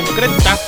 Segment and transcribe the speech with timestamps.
[0.00, 0.58] concreta.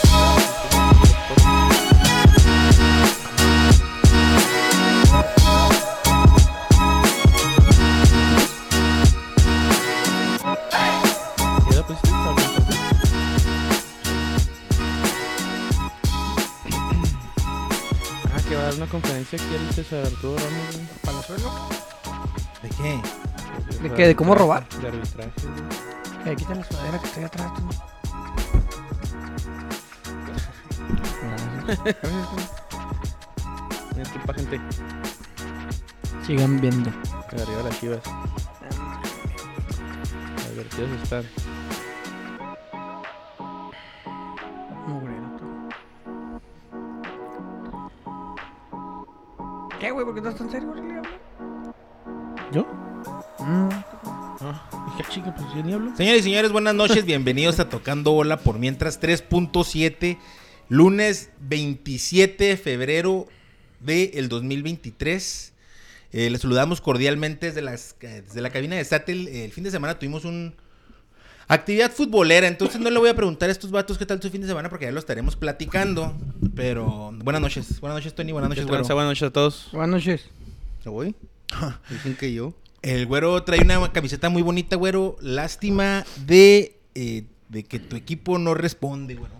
[18.32, 20.76] Ah, que va a dar una conferencia aquí el César Arturo Ramos.
[21.04, 21.68] ¿Palazuelo?
[22.62, 23.82] ¿De qué?
[23.82, 24.06] ¿De qué?
[24.06, 24.66] ¿De cómo robar?
[24.68, 25.30] De arbitraje.
[26.24, 27.52] Eh, quita la sudadera que estoy atrás.
[27.54, 27.97] tú.
[33.96, 34.60] Disculpa, gente.
[36.26, 36.90] Sigan viendo.
[37.30, 38.00] Arriba las chivas.
[40.50, 41.24] Advertidos están.
[49.80, 50.04] ¿Qué, güey?
[50.04, 51.02] ¿Por qué estás tan serio, Aurelio?
[52.52, 52.66] ¿Yo?
[53.38, 53.68] Mm.
[54.40, 55.94] Ah, dije, chica, pues yo ni hablo.
[55.96, 57.04] Señores y señores, buenas noches.
[57.04, 60.18] Bienvenidos a Tocando Bola por Mientras 3.7,
[60.68, 63.26] lunes 27 de febrero
[63.80, 65.52] del 2023.
[66.12, 69.28] Eh, les saludamos cordialmente desde, las, desde la cabina de Satel.
[69.28, 70.54] El fin de semana tuvimos un
[71.48, 74.42] actividad futbolera, entonces no le voy a preguntar a estos vatos qué tal su fin
[74.42, 76.14] de semana porque ya lo estaremos platicando.
[76.54, 78.82] Pero buenas noches, buenas noches Tony, buenas noches, ¿Qué güero.
[78.82, 78.94] tranza?
[78.94, 79.68] Buenas noches a todos.
[79.72, 80.24] Buenas noches.
[80.84, 81.14] ¿Me voy?
[81.90, 82.54] Dicen que yo.
[82.82, 85.16] El güero trae una camiseta muy bonita, güero.
[85.20, 89.37] Lástima de, eh, de que tu equipo no responde, güero.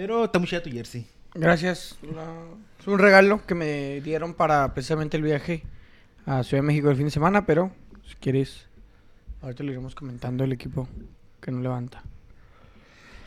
[0.00, 1.04] Pero está muy chida tu jersey.
[1.34, 1.98] Gracias.
[2.00, 2.32] La-
[2.80, 5.62] Es un regalo que me dieron para precisamente el viaje
[6.24, 7.70] a Ciudad de México el fin de semana, pero
[8.08, 8.66] si quieres,
[9.42, 10.88] ahorita lo iremos comentando el equipo
[11.42, 12.02] que no levanta.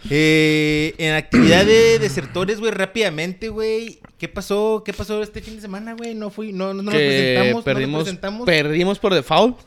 [0.10, 4.00] Eh, en actividad de desertores, güey, rápidamente, güey.
[4.18, 4.82] ¿Qué pasó?
[4.84, 6.16] ¿Qué pasó este fin de semana, güey?
[6.16, 8.46] No fui, no, no nos presentamos, no perdimos, nos presentamos.
[8.48, 9.60] perdimos por default.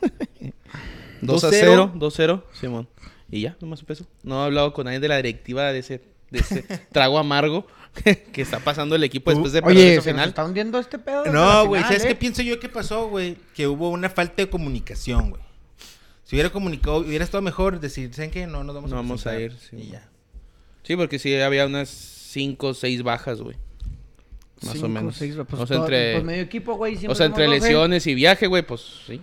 [1.21, 2.89] 2 a 0, 2 0, Simón.
[3.31, 4.05] Y ya, nomás un peso.
[4.23, 7.65] No he hablado con nadie de la directiva de ese, de ese trago amargo
[8.31, 10.29] que está pasando el equipo después de perder Oye, esa ¿se nos final.
[10.29, 11.25] está hundiendo este pedo?
[11.25, 12.07] No, güey, final, ¿sabes eh?
[12.09, 13.37] qué pienso yo que pasó, güey?
[13.55, 15.41] Que hubo una falta de comunicación, güey.
[16.23, 18.45] Si hubiera comunicado, hubiera estado mejor decir, ¿saben qué?
[18.47, 19.87] No nos vamos No a vamos a presentar", ir, sí.
[19.87, 20.07] Y ya.
[20.83, 23.55] Sí, porque sí había unas 5 o 6 bajas, güey.
[24.63, 25.15] Más Cinco, o menos.
[25.15, 26.93] seis, pues, o sea, entre, pues medio equipo, güey.
[26.97, 27.59] siempre o sea, entre doce.
[27.59, 29.21] lesiones y viaje, güey, pues sí.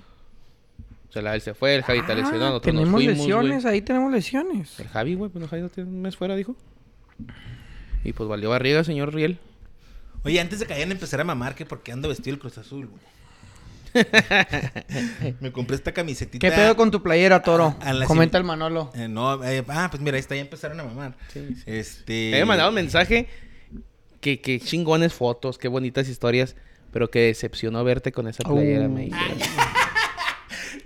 [1.09, 3.19] O sea, la- él se fue, el Javi está Ah, lesionado, nosotros nos tenemos fuimos,
[3.19, 4.78] lesiones, ahí tenemos lesiones.
[4.81, 6.54] El Javi, güey, pues no, Javi no tiene un mes fuera, dijo.
[8.04, 9.38] Y pues valió barriga, señor Riel.
[10.24, 12.58] Oye, antes de que vayan a empezar a mamar, que porque ando vestido el Cruz
[12.58, 13.00] Azul, güey.
[15.40, 16.38] Me compré esta camisetita.
[16.48, 17.76] ¿Qué pedo con tu playera, Toro?
[17.80, 18.90] A Comenta el Manolo.
[18.94, 21.16] Eh, no, eh, ah, pues mira, ahí está, ya empezaron a mamar.
[21.32, 21.62] Sí, sí.
[21.66, 22.28] Este.
[22.30, 23.28] Me había mandado un mensaje
[24.20, 26.56] que, que chingones fotos, qué bonitas historias,
[26.92, 28.88] pero que decepcionó verte con esa playera, Oh.
[28.88, 29.16] me dijo.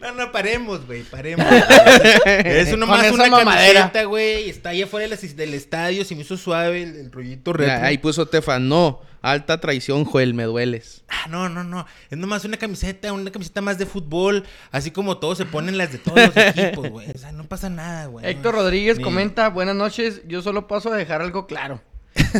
[0.08, 1.46] No, no, paremos, güey, paremos.
[2.24, 4.48] es una Con más una camiseta, güey.
[4.48, 7.74] Está allá afuera del, estadio, se me hizo suave el, el rollito retro.
[7.74, 11.04] Mira, ahí puso Tefa, no, alta traición, Joel, me dueles.
[11.08, 11.86] Ah, no, no, no.
[12.10, 14.44] Es nomás una camiseta, una camiseta más de fútbol.
[14.70, 17.10] Así como todos se ponen las de todos los equipos, güey.
[17.10, 18.26] O sea, no pasa nada, güey.
[18.26, 21.82] Héctor Rodríguez Ni- comenta, buenas noches, yo solo paso a dejar algo claro.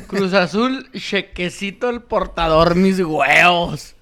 [0.07, 3.95] Cruz Azul, chequecito el portador, mis huevos.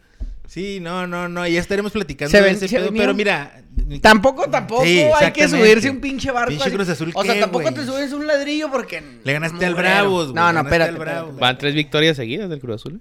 [0.46, 1.46] Sí, no, no, no.
[1.46, 3.62] Ya estaremos platicando Se de ven- ese se pedo, venía Pero mira.
[4.00, 6.50] Tampoco, tampoco Sí, hay que subirse un pinche barco.
[6.50, 6.74] Pinche así.
[6.74, 9.02] Cruz Azul, o sea, ¿qué, tampoco te subes un ladrillo porque...
[9.22, 9.74] Le ganaste al.
[9.74, 10.34] Bravos, güey.
[10.34, 10.90] No, no, espérate.
[10.90, 11.36] al espérate, Bravos.
[11.40, 13.00] Van tres victorias seguidas del Cruz Azul.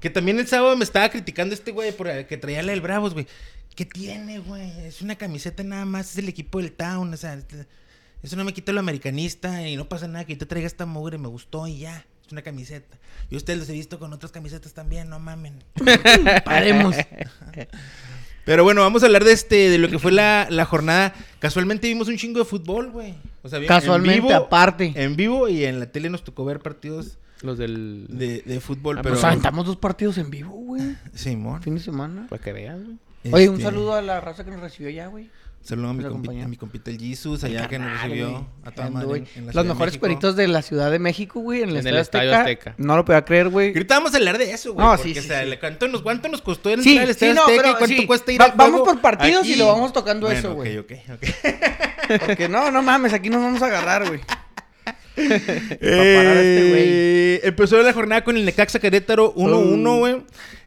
[0.00, 3.14] Que también el sábado me estaba criticando este güey por que traía la del Bravos,
[3.14, 3.26] güey.
[3.74, 4.70] ¿Qué tiene, güey?
[4.84, 7.66] Es una camiseta nada más, es el equipo del Town, o sea, este-
[8.22, 10.84] eso no me quita lo americanista y no pasa nada que yo te traiga esta
[10.84, 12.04] mugre, me gustó y ya.
[12.30, 12.96] Es una camiseta.
[13.28, 15.64] Y ustedes los he visto con otras camisetas también, no mamen.
[16.44, 16.94] Paremos.
[18.44, 21.12] Pero bueno, vamos a hablar de este, de lo que fue la, la jornada.
[21.40, 23.16] Casualmente vimos un chingo de fútbol, güey.
[23.42, 24.92] O sea, Casualmente, en vivo, aparte.
[24.94, 28.06] En vivo y en la tele nos tocó ver partidos Los del...
[28.08, 29.16] de, de fútbol, Ah, pero...
[29.16, 30.96] Nos aventamos dos partidos en vivo, güey.
[31.12, 31.60] Simón.
[31.64, 32.28] Fin de semana.
[32.30, 32.96] Para que veas, güey.
[33.32, 35.28] Oye, un Este, saludo a la raza que nos recibió ya, güey.
[35.62, 38.94] Saludo a mi, a mi compita el Jesus, allá que nos recibió a toda Ando,
[38.94, 39.20] madre güey.
[39.22, 40.02] en- en la Los de mejores México.
[40.02, 42.70] peritos de la Ciudad de México, güey, en el, En el Estadio, Azteca.
[42.70, 42.74] Azteca.
[42.78, 43.68] No lo podía creer, güey.
[43.68, 44.86] Ahorita vamos a hablar de eso, güey.
[44.86, 45.50] No, porque, sí, o sí, sea, sí.
[45.50, 47.68] le- ¿cuánto, nos, ¿cuánto nos costó el Sí, entrar al sí, Estadio no, Azteca pero
[47.74, 48.06] y cuánto sí.
[48.06, 50.56] cuesta ir Va- al vamos juego por partidos y lo vamos tocando Bueno, eso, ok,
[50.56, 50.78] güey.
[50.78, 51.20] ok, ok.
[52.26, 54.20] Porque no, no mames, aquí nos vamos a agarrar, güey.
[55.28, 56.82] parar a este güey.
[56.82, 60.16] Eh, empezó la jornada con el Necaxa Querétaro 1-1, güey.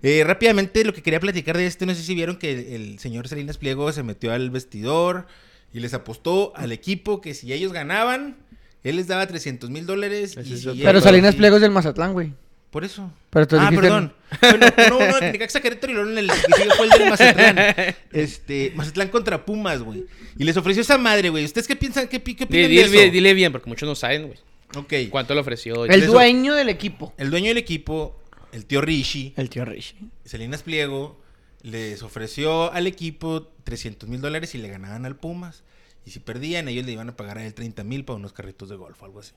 [0.01, 2.99] Eh, rápidamente, lo que quería platicar de este, no sé si vieron que el, el
[2.99, 5.27] señor Salinas Pliego se metió al vestidor
[5.73, 8.37] y les apostó al equipo que si ellos ganaban,
[8.83, 10.35] él les daba 300 mil dólares.
[10.83, 11.35] Pero Salinas.
[11.35, 12.33] Pliego es del Mazatlán, güey.
[12.73, 13.09] Por eso.
[13.29, 14.13] Pero tú ah, dijiste- perdón.
[14.41, 16.35] Bueno, uno, uno de Necaxa Querétaro y luego en el que
[16.75, 17.55] fue el del Mazatlán.
[18.11, 20.05] Este, Mazatlán contra Pumas, güey.
[20.37, 21.45] Y les ofreció esa madre, güey.
[21.45, 22.07] ¿Ustedes qué piensan?
[22.07, 23.13] ¿Qué, pi- qué Dile, opinan de dile- eso?
[23.13, 24.39] dile bien, porque muchos no saben, güey.
[24.75, 25.09] Ok.
[25.11, 25.85] ¿Cuánto le ofreció?
[25.85, 27.13] El dueño del equipo.
[27.17, 28.19] El dueño del equipo,
[28.51, 29.95] el tío Rishi, El tío Richie.
[30.25, 31.21] Salinas Pliego,
[31.61, 35.63] les ofreció al equipo 300 mil dólares y le ganaban al Pumas.
[36.07, 38.67] Y si perdían, ellos le iban a pagar a él 30 mil para unos carritos
[38.69, 39.31] de golf o algo así.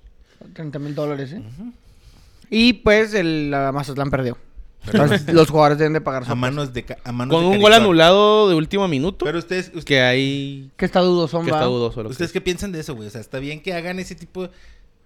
[0.54, 1.42] 30 mil dólares, ¿eh?
[2.50, 4.38] Y pues el la Mazatlán perdió.
[4.86, 7.56] Entonces, los jugadores deben de pagar su A manos de, ca- a manos Con de
[7.56, 9.24] un gol anulado de último minuto.
[9.24, 10.70] Pero ustedes, ustedes, que hay...
[10.76, 11.56] Que está dudoso, Que va.
[11.58, 12.02] está dudoso.
[12.04, 13.08] lo que- ¿ustedes qué piensan de eso, güey?
[13.08, 14.48] O sea, está bien que hagan ese tipo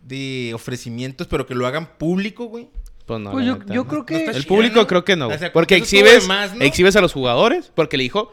[0.03, 2.69] de ofrecimientos, pero que lo hagan público, güey.
[3.07, 3.89] Pues no, Pues la yo- neta, yo no.
[3.89, 4.87] creo que- está El chido, público ¿no?
[4.87, 5.25] creo que no.
[5.25, 5.39] O güey.
[5.39, 6.63] sea, porque eso estuvo de exhibes, más, ¿no?
[6.65, 7.73] exhibes a los jugadores.
[7.75, 8.31] Porque le dijo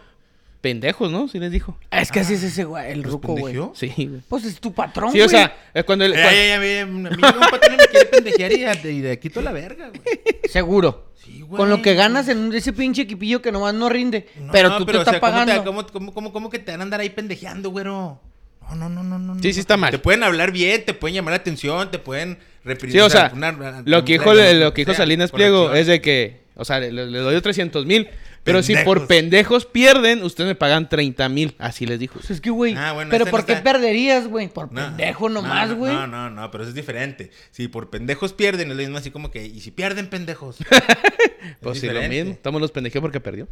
[0.68, 1.28] pendejos, ¿no?
[1.28, 1.78] Sí les dijo.
[1.92, 3.56] Es que así es ese güey, el ¿Los ruco, güey.
[3.74, 4.22] Sí, güey.
[4.28, 5.30] Pues es tu patrón, Sí, o güey.
[5.36, 6.14] sea, es cuando el...
[6.14, 7.10] Ya, ya, ya, a mí un
[7.52, 10.02] patrón me quiere pendejear y de, y de quito la verga, güey.
[10.50, 11.14] Seguro.
[11.16, 11.58] Sí, güey.
[11.58, 14.28] Con lo que ganas en ese pinche equipillo que nomás no rinde.
[14.40, 15.64] No, pero no, tú te o estás sea, ¿cómo te- pagando.
[15.66, 18.22] ¿cómo, cómo, cómo, cómo que te van a andar ahí pendejeando, güero?
[18.70, 19.36] No, no, no, no, no.
[19.36, 19.54] Sí, no.
[19.54, 19.92] sí está mal.
[19.92, 22.94] Te pueden hablar bien, te pueden llamar la atención, te pueden reprimir.
[22.96, 25.68] Sí, o sea, una- una- lo que dijo, una- lo que dijo sea, Salinas Pliego
[25.68, 25.82] corrección.
[25.82, 28.10] es de que, o sea, le, le doy 300 mil,
[28.48, 32.16] pero si por pendejos pierden, ustedes me pagan 30 mil, así les dijo.
[32.16, 32.74] Pues es que, güey.
[32.76, 34.48] Ah, bueno, pero ¿por no qué está- perderías, güey?
[34.48, 35.94] Por No, pendejo no, nomás, no, güey.
[35.94, 37.30] No, no, no, pero eso es diferente.
[37.52, 40.58] Si por pendejos pierden, es lo mismo así como que, ¿y si pierden pendejos?
[41.62, 42.16] Pues Es sí, lo diferente.
[42.24, 42.32] mismo.
[42.34, 43.48] Estamos los pendejos porque perdió.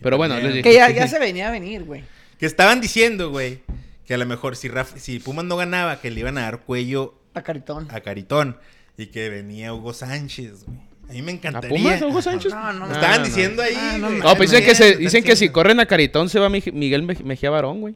[0.00, 0.74] Pero bueno, les Que dije.
[0.74, 2.04] ya, ya se venía a venir, güey.
[2.38, 3.60] Que estaban diciendo, güey,
[4.04, 6.60] que a lo mejor si, Raf- si Pumas no ganaba, que le iban a dar
[6.60, 7.88] cuello A caritón.
[7.90, 8.58] a Caritón
[8.98, 10.78] y que venía Hugo Sánchez, güey.
[11.08, 11.68] A mí me ¿A encantaría.
[11.68, 12.52] Pumas, Hugo Sánchez?
[12.52, 12.92] No, no, no.
[12.92, 13.26] estaban no.
[13.26, 13.74] diciendo ahí.
[13.76, 14.10] Ah, no.
[14.10, 17.22] No, pues dicen que, se, dicen que si corren a Caritón se va Miguel Mej-
[17.22, 17.94] Mejía Barón, güey.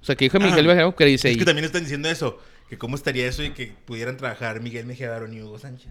[0.00, 1.30] O sea, que dijo Miguel Mejía Barón que dice...
[1.30, 2.38] Es que también están diciendo eso.
[2.70, 5.90] Que cómo estaría eso y que pudieran trabajar Miguel Mejía Barón y Hugo Sánchez.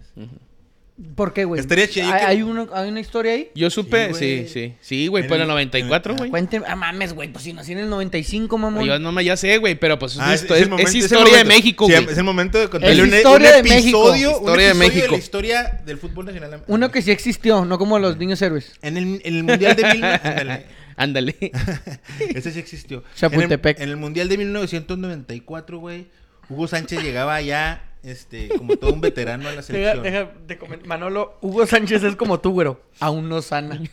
[1.14, 1.60] ¿Por qué, güey?
[1.60, 3.50] Estaría chido ¿Hay, que- hay uno- ¿Hay una historia ahí?
[3.54, 4.74] Yo supe, Sí, sí, sí.
[4.80, 6.30] Sí, güey, En pues en el- el 94, en el- güey.
[6.30, 6.66] Cuénteme.
[6.68, 7.28] Ah, mames, güey.
[7.30, 8.84] Pues si nací en el 95, mamón.
[8.84, 10.70] Yo no me ya sé, güey, pero pues es, Ah, es- histo- es el es-
[10.70, 11.44] momento- es es el historia de.
[11.44, 12.04] México, Sí, güey.
[12.06, 13.98] es el momento de contarle un, historia un de México.
[14.08, 15.06] episodio, un Historia de México.
[15.12, 16.64] la historia del fútbol nacional.
[16.66, 18.72] Uno que sí existió, no como los niños héroes.
[18.82, 20.04] En el, en el Mundial de mil...
[20.24, 20.66] ándale.
[20.96, 21.36] Ándale.
[22.34, 23.04] Ese sí existió.
[23.14, 23.76] Chapultepec.
[23.76, 26.08] En el, en el Mundial de 1994, güey,
[26.48, 30.02] Hugo Sánchez llegaba ya, este, como todo un veterano a la selección.
[30.46, 32.80] de Manolo, Hugo Sánchez es como tú, güero.
[33.00, 33.80] Aún no sana.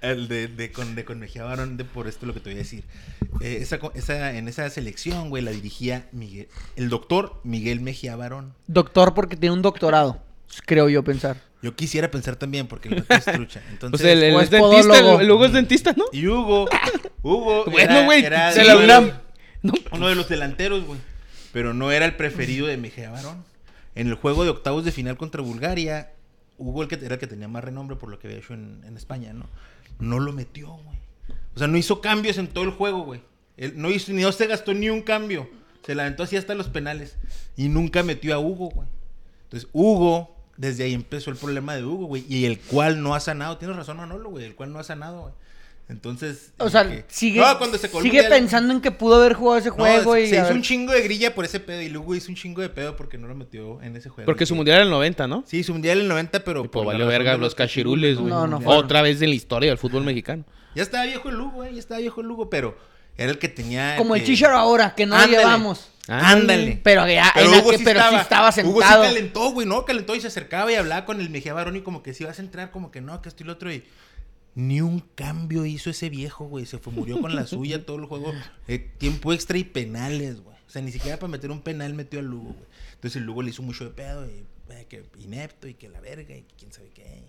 [0.00, 2.56] El de, de con, de con Mejía Barón, de por esto lo que te voy
[2.56, 2.82] a decir.
[3.40, 3.64] Eh,
[3.94, 8.52] esa, en esa selección, güey, la dirigía Miguel, el doctor Miguel Mejía Barón.
[8.66, 10.20] Doctor porque tiene un doctorado.
[10.66, 11.36] Creo yo pensar.
[11.62, 13.62] Yo quisiera pensar también, porque el vato es trucha.
[13.70, 16.06] Entonces, Pues el, es dentista, el Hugo es dentista, ¿no?
[16.12, 16.68] Y Hugo,
[17.22, 18.30] Hugo Bueno, era- güey, de
[18.64, 19.12] la los- UNAM.
[19.62, 19.72] No.
[19.92, 20.98] uno de los delanteros, güey.
[21.52, 23.44] Pero no era el preferido de Mejía Barón.
[23.94, 26.12] En el juego de octavos de final contra Bulgaria,
[26.58, 28.82] Hugo el que, era el que tenía más renombre por lo que había hecho en,
[28.86, 29.46] en España, ¿no?
[29.98, 30.98] No lo metió, güey.
[31.54, 33.20] O sea, no hizo cambios en todo el juego, güey.
[33.56, 35.48] Él no hizo, ni no se gastó ni un cambio.
[35.84, 37.16] Se la aventó así hasta los penales.
[37.56, 38.88] Y nunca metió a Hugo, güey.
[39.44, 42.24] Entonces, Hugo, desde ahí empezó el problema de Hugo, güey.
[42.28, 43.58] Y el cual no ha sanado.
[43.58, 44.46] Tienes razón, Manolo, güey.
[44.46, 45.34] El cual no ha sanado, güey.
[45.88, 46.52] Entonces.
[46.58, 49.34] O sea, que- sigue, No, cuando se coló el sigue pensando en que pudo haber
[49.34, 51.82] jugado ese juego se, y se hizo ver- un chingo de grilla por ese pedo
[51.82, 54.24] y luego hizo un chingo de pedo porque no lo metió en ese juego.
[54.26, 55.44] Porque su que- mundial era el 90, ¿no?
[55.46, 56.64] Sí, su mundial en el 90, pero...
[56.64, 58.30] Y pues valió verga los cachirules, güey.
[58.32, 58.60] No.
[58.64, 60.44] Otra vez en la historia del fútbol mexicano.
[60.74, 62.74] Ya estaba viejo el Lugo, güey, ya estaba viejo el Lugo, pero
[63.18, 63.96] era el que tenía...
[63.98, 65.42] Como el que- Chicharo ahora, que no lo Ándale.
[65.42, 65.88] llevamos.
[66.08, 66.80] Ándale.
[66.82, 69.02] Pero ya, Pero Hugo que- sí pero sí estaba, estaba Hugo sí sentado.
[69.04, 69.84] calentó, güey, ¿no?
[69.84, 72.38] Calentó y se acercaba y hablaba con el Mejía Barón y como que si vas
[72.38, 73.84] a entrar, como que no, que esto y lo otro y...
[74.54, 76.66] Ni un cambio hizo ese viejo, güey.
[76.66, 78.32] Se fue, murió con la suya todo el juego.
[78.68, 80.56] Eh, tiempo extra y penales, güey.
[80.66, 82.66] O sea, ni siquiera para meter un penal metió al Lugo, güey.
[82.94, 86.00] Entonces el Lugo le hizo mucho de pedo y eh, que inepto y que la
[86.00, 87.24] verga y quién sabe qué.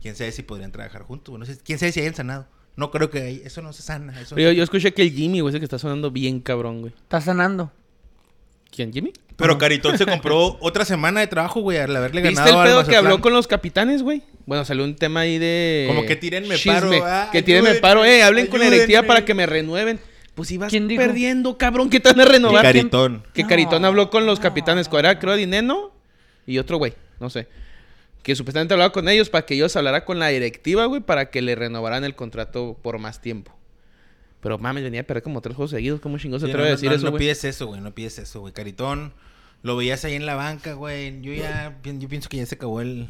[0.00, 1.40] Quién sabe si podrían trabajar juntos, güey.
[1.40, 2.46] No sé, quién sabe si hayan sanado.
[2.76, 4.20] No creo que hay- eso no se sana.
[4.20, 6.80] Eso Pero yo, yo escuché que el Jimmy, güey, ese que está sonando bien cabrón,
[6.80, 6.92] güey.
[6.96, 7.72] Está sanando.
[8.70, 9.12] ¿Quién, Jimmy?
[9.36, 12.68] Pero Caritón se compró otra semana de trabajo, güey, al haberle ¿Viste ganado el al
[12.68, 14.22] pedo que habló con los capitanes, güey?
[14.46, 15.84] Bueno, salió un tema ahí de...
[15.88, 16.72] Como que tírenme chisme.
[16.72, 18.22] paro, ah, Que tírenme ayúdenme, paro, eh.
[18.22, 20.00] Hablen con la directiva para que me renueven.
[20.34, 21.02] Pues ibas ¿Quién dijo?
[21.02, 21.90] perdiendo, cabrón.
[21.90, 22.62] ¿Qué te van a renovar?
[22.62, 23.24] Que Caritón.
[23.34, 24.42] Que No, Caritón habló con los no.
[24.42, 24.88] capitanes.
[24.88, 25.18] ¿Cuál era?
[25.18, 25.92] Creo Dineno
[26.46, 26.94] y otro güey.
[27.20, 27.48] No sé.
[28.22, 31.42] Que supuestamente hablaba con ellos para que ellos hablaran con la directiva, güey, para que
[31.42, 33.57] le renovaran el contrato por más tiempo.
[34.40, 36.00] Pero mames, venía a perder como tres juegos seguidos.
[36.00, 37.92] ¿Cómo chingón se Sí, atreve no, a decir no, eso, no pides eso, güey, no
[37.92, 38.52] pides eso, güey.
[38.52, 39.12] Caritón,
[39.62, 41.20] lo veías ahí en la banca, güey.
[41.20, 43.08] Yo ya, yo pienso que ya se acabó el...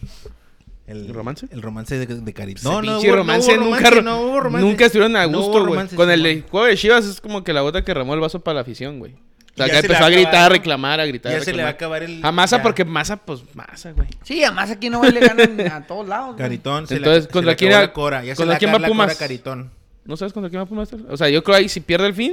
[0.87, 1.47] ¿El romance?
[1.51, 2.87] El romance de, de Caritón.
[2.87, 4.67] No, no, romance, nunca, no hubo romance.
[4.67, 5.73] nunca estuvieron a No hubo gusto, güey.
[5.75, 8.41] romance, Con el juego de Chivas es como que la gota que remó el vaso
[8.41, 9.13] para la afición, güey.
[9.13, 9.17] O
[9.59, 10.55] sea, ya que se empezó a a gritar, acabar, a ¿no?
[10.55, 12.25] reclamar, a gritar, Ya a se le va a acabar el...
[12.25, 12.63] A Masa, ya.
[12.63, 14.09] porque Masa, pues Masa, güey.
[14.23, 16.29] Sí, además aquí no le ganan a todos lados.
[16.29, 16.39] güey.
[16.39, 18.25] Caritón, se Entonces, le, se ¿contra le quién acabó era- la cora.
[18.25, 19.15] Ya se contra a quién va la cora Pumas?
[19.15, 19.71] a Caritón.
[20.09, 20.89] ¿No sabes contra quién va Pumas?
[21.09, 22.33] O sea, yo creo ahí si pierde el fin.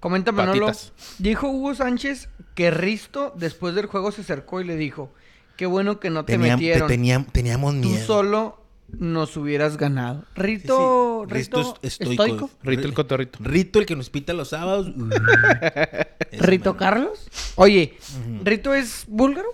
[0.00, 0.66] Comenta Manolo.
[0.66, 0.92] Patitas.
[1.18, 5.12] Dijo Hugo Sánchez que Risto después del juego se acercó y le dijo,
[5.56, 6.88] qué bueno que no te Teníam- te metieron.
[6.88, 8.06] teníam- teníamos Tú miedo.
[8.06, 10.20] solo nos hubieras ganado.
[10.36, 11.34] Sí, Rito, sí.
[11.34, 12.50] Rito, es estoico.
[12.62, 13.38] Rito el cotorrito.
[13.42, 14.88] Rito el que nos pita los sábados.
[16.30, 16.76] Ese Rito mero.
[16.78, 17.28] Carlos.
[17.56, 18.44] Oye, Ujú.
[18.44, 19.48] ¿Rito es búlgaro?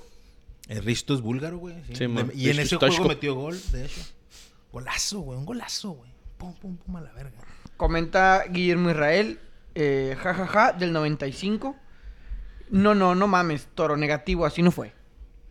[0.69, 1.75] El Risto es búlgaro, güey.
[1.87, 1.95] sí.
[1.97, 2.31] Sí, man.
[2.35, 4.01] y en ese juego metió gol, de hecho.
[4.73, 5.39] Golazo, güey.
[5.39, 6.11] Un golazo, güey.
[6.39, 7.33] Pum, pum, pum a la verga.
[7.77, 9.39] Comenta Guillermo Israel,
[9.75, 11.77] eh, jajaja, del 95.
[12.71, 14.93] No, no, no mames, toro negativo, así no fue.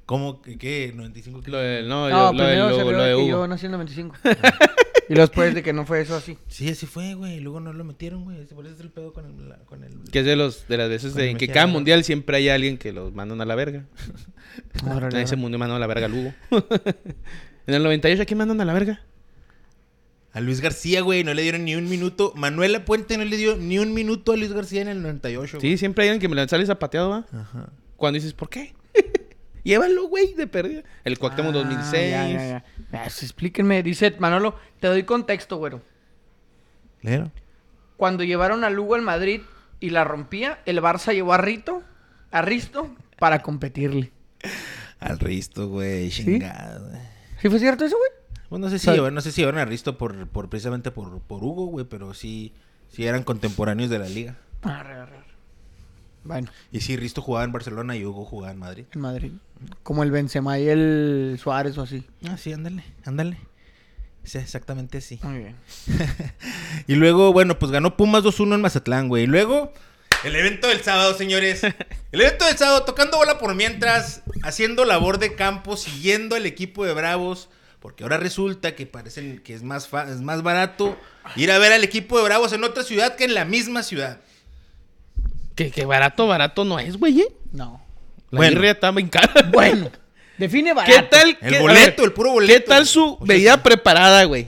[0.05, 0.41] ¿Cómo?
[0.41, 0.93] que ¿Qué?
[0.95, 3.15] ¿95 Lo de, no, No, yo- lo de, primero lo- se lo vio de que
[3.15, 3.27] Hugo.
[3.29, 4.15] yo nací en el 95.
[5.09, 6.37] y después de que no fue eso así.
[6.47, 7.35] Sí, así fue, güey.
[7.37, 8.45] Y luego no lo metieron, güey.
[8.45, 9.49] Por eso es el pedo con el...
[9.49, 9.91] la- Con el...
[10.11, 12.77] Que es de los de las veces de en que cada mundial siempre hay alguien
[12.77, 13.83] que los mandan a la verga.
[15.11, 16.33] En ese mundial mandan a la verga al Hugo.
[17.67, 19.01] en el 98, ¿a quién mandan a la verga?
[20.37, 22.31] A Luis García, güey, no le dieron ni un minuto.
[22.35, 25.59] Manuela Puente no le dio ni un minuto a Luis García en el 98.
[25.59, 27.25] Sí, siempre hay alguien que me lo sale zapateado, ¿va?
[27.33, 27.69] Ajá.
[27.95, 28.75] Cuando dices, ¿por qué?
[29.63, 30.83] Llévalo, güey, de pérdida.
[31.03, 31.91] El Cuauhtémoc Ah, 2006.
[32.11, 33.03] ya, ya, ya.
[33.03, 35.81] Explíquenme, dice Manolo, te doy contexto, güero.
[37.01, 37.31] ¿Lero?
[37.95, 39.41] Cuando llevaron a Lugo al Madrid
[39.79, 41.81] y la rompía, el Barça llevó a Rito,
[42.29, 44.11] a Risto, para competirle.
[44.99, 46.11] Al Risto, güey.
[46.11, 47.01] Chingado, güey.
[47.41, 48.11] ¿Sí fue cierto eso, güey?
[48.49, 50.91] Pues no sé si sea- llevaron, no sé si llevaron a Risto por, por precisamente
[50.91, 52.53] por, por Hugo, güey, pero sí,
[52.89, 54.37] sí eran contemporáneos de la liga.
[54.61, 55.17] Arre, arre.
[56.23, 58.85] Bueno, Y sí, Risto jugaba en Barcelona y Hugo jugaba en Madrid.
[58.93, 59.31] en Madrid.
[59.83, 62.05] Como el Benzema y el Suárez o así.
[62.27, 63.37] Ah, sí, ándale, ándale.
[64.23, 65.19] Sí, exactamente así.
[65.23, 65.55] Muy bien.
[66.87, 69.23] y luego, bueno, pues ganó Pumas 2-1 en Mazatlán, güey.
[69.23, 69.71] Y luego,
[70.25, 71.61] el evento del sábado, señores.
[72.11, 76.85] El evento del sábado, tocando bola por mientras, haciendo labor de campo, siguiendo al equipo
[76.85, 77.49] de Bravos.
[77.79, 80.97] Porque ahora resulta que parecen que es más, fa- es más barato
[81.35, 84.19] ir a ver al equipo de Bravos en otra ciudad que en la misma ciudad.
[85.55, 87.27] Que, que barato, barato no es, güey, ¿eh?
[87.51, 87.81] No.
[88.31, 88.55] La Bueno.
[88.55, 89.31] birria está bien cara.
[89.51, 89.89] Bueno,
[90.37, 90.95] define barato.
[90.95, 91.37] ¿Qué tal?
[91.41, 92.53] El qué- boleto, ver, el puro boleto.
[92.53, 94.47] ¿Qué tal su bebida preparada, güey?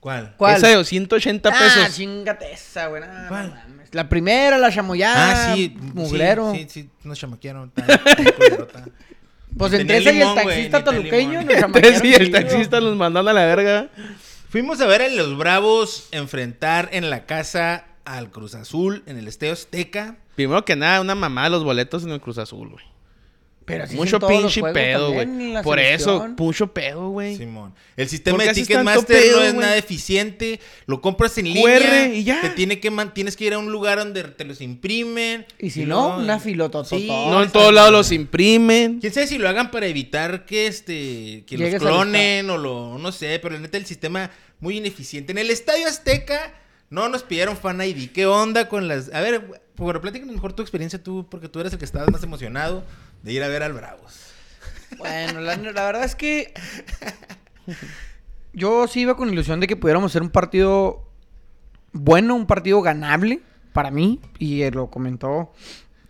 [0.00, 0.34] ¿Cuál?
[0.36, 0.56] ¿Cuál?
[0.56, 1.94] Esa de 280 Ah, pesos.
[1.96, 3.00] chingate esa, güey.
[3.00, 3.48] no, no ¿Cuál?
[3.50, 3.94] mames.
[3.94, 5.52] La primera, la chamoyada.
[5.52, 5.74] Ah, sí.
[5.80, 6.52] Mugrero.
[6.52, 7.72] Sí, sí, sí, nos chamaquearon.
[9.56, 13.28] Pues entre esa y el taxista tenía toluqueño nos chamaquearon sí, el taxista nos mandan
[13.28, 13.88] a la verga.
[14.48, 19.28] Fuimos a ver a los Bravos enfrentar en la casa al Cruz Azul en el
[19.28, 20.16] Estadio Azteca.
[20.34, 22.93] Primero que nada, una mamá los boletos en el Cruz Azul, güey.
[23.64, 25.62] Pero así Mucho pinche pedo, güey.
[25.62, 27.36] Por eso, mucho pedo, güey.
[27.36, 27.74] Simón.
[27.96, 30.60] El sistema ¿Por qué de Ticketmaster pedo, no es nada eficiente.
[30.86, 32.08] Lo compras en QR línea.
[32.08, 32.42] y ya.
[32.42, 35.46] Te tiene que man- tienes que ir a un lugar donde te los imprimen.
[35.58, 36.96] Y si no, una filotototota.
[37.00, 39.00] Sí, No en todos lados los imprimen.
[39.00, 42.98] Quién sabe si lo hagan para evitar que este que Llegues los clonen o lo
[42.98, 44.30] no sé, pero la neta el sistema
[44.60, 45.32] muy ineficiente.
[45.32, 46.52] En el Estadio Azteca
[46.90, 48.10] no nos pidieron fan ID.
[48.12, 51.72] ¿Qué onda con las A ver, bueno, platícanos mejor tu experiencia tú porque tú eres
[51.72, 52.84] el que estabas más emocionado
[53.24, 54.20] de ir a ver al Bravos.
[54.98, 56.52] Bueno, la, la verdad es que
[58.52, 61.08] yo sí iba con ilusión de que pudiéramos hacer un partido
[61.92, 63.40] bueno, un partido ganable
[63.72, 64.20] para mí.
[64.38, 65.52] Y lo comentó.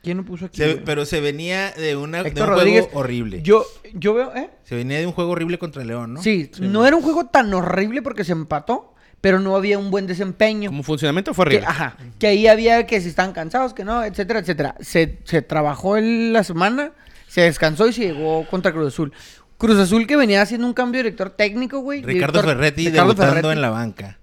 [0.03, 0.59] ¿Quién lo puso aquí?
[0.59, 2.85] Se- pero se venía de una de Héctor un Rodríguez.
[2.85, 3.43] juego horrible.
[3.43, 4.51] Yo, yo veo, ¿eh?
[4.65, 6.23] Se venía de un juego horrible contra León, ¿no?
[6.23, 10.07] Sí, no era un juego tan horrible porque se empató, pero no había un buen
[10.07, 10.69] desempeño.
[10.69, 11.67] Como funcionamiento fue Que, horrible.
[11.69, 14.75] ajá, que ahí había que si estaban cansados, que no, etcétera, etcétera.
[14.81, 16.93] Se, se trabajó el- la semana,
[17.35, 19.13] se descansó y se llegó contra Cruz Azul.
[19.59, 22.01] Cruz Azul que venía haciendo un cambio de director técnico, güey.
[22.03, 24.19] Ricardo director- Ferretti Ricardo debutando Ferretti, en la banca.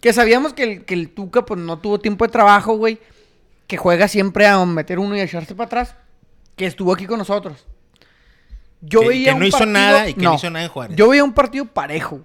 [0.00, 3.00] Que sabíamos que el, que el Tuca pues no tuvo tiempo de trabajo, güey.
[3.66, 5.96] Que juega siempre a meter uno y a echarse para atrás.
[6.54, 7.66] Que estuvo aquí con nosotros.
[8.82, 10.70] Yo Que- veía que no un hizo partido- nada y que no hizo nada en
[10.70, 10.96] Juárez.
[10.96, 12.20] Yo veía un partido parejo.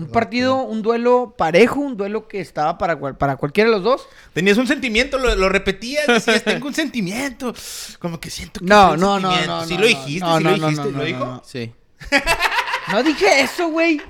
[0.00, 3.84] Un partido, un duelo parejo, un duelo que estaba para, cual- para cualquiera de los
[3.84, 4.06] dos.
[4.32, 7.52] Tenías un sentimiento, lo, lo repetías, decías, tengo un sentimiento.
[7.98, 10.66] Como que siento que No, no, no, no, Sí lo dijiste, No, sí no, lo
[10.68, 10.90] dijiste.
[10.92, 11.24] ¿Lo dijo?
[11.24, 11.42] no.
[11.44, 11.72] Sí.
[12.92, 14.00] No dije eso, güey.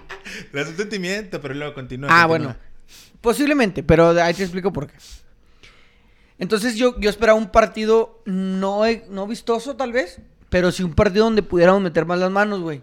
[0.55, 2.09] Es un sentimiento, pero luego continúa.
[2.11, 2.55] Ah, continúa.
[2.55, 2.57] bueno.
[3.21, 4.95] Posiblemente, pero ahí te explico por qué.
[6.39, 11.25] Entonces yo, yo esperaba un partido no, no vistoso, tal vez, pero sí un partido
[11.25, 12.81] donde pudiéramos meter más las manos, güey.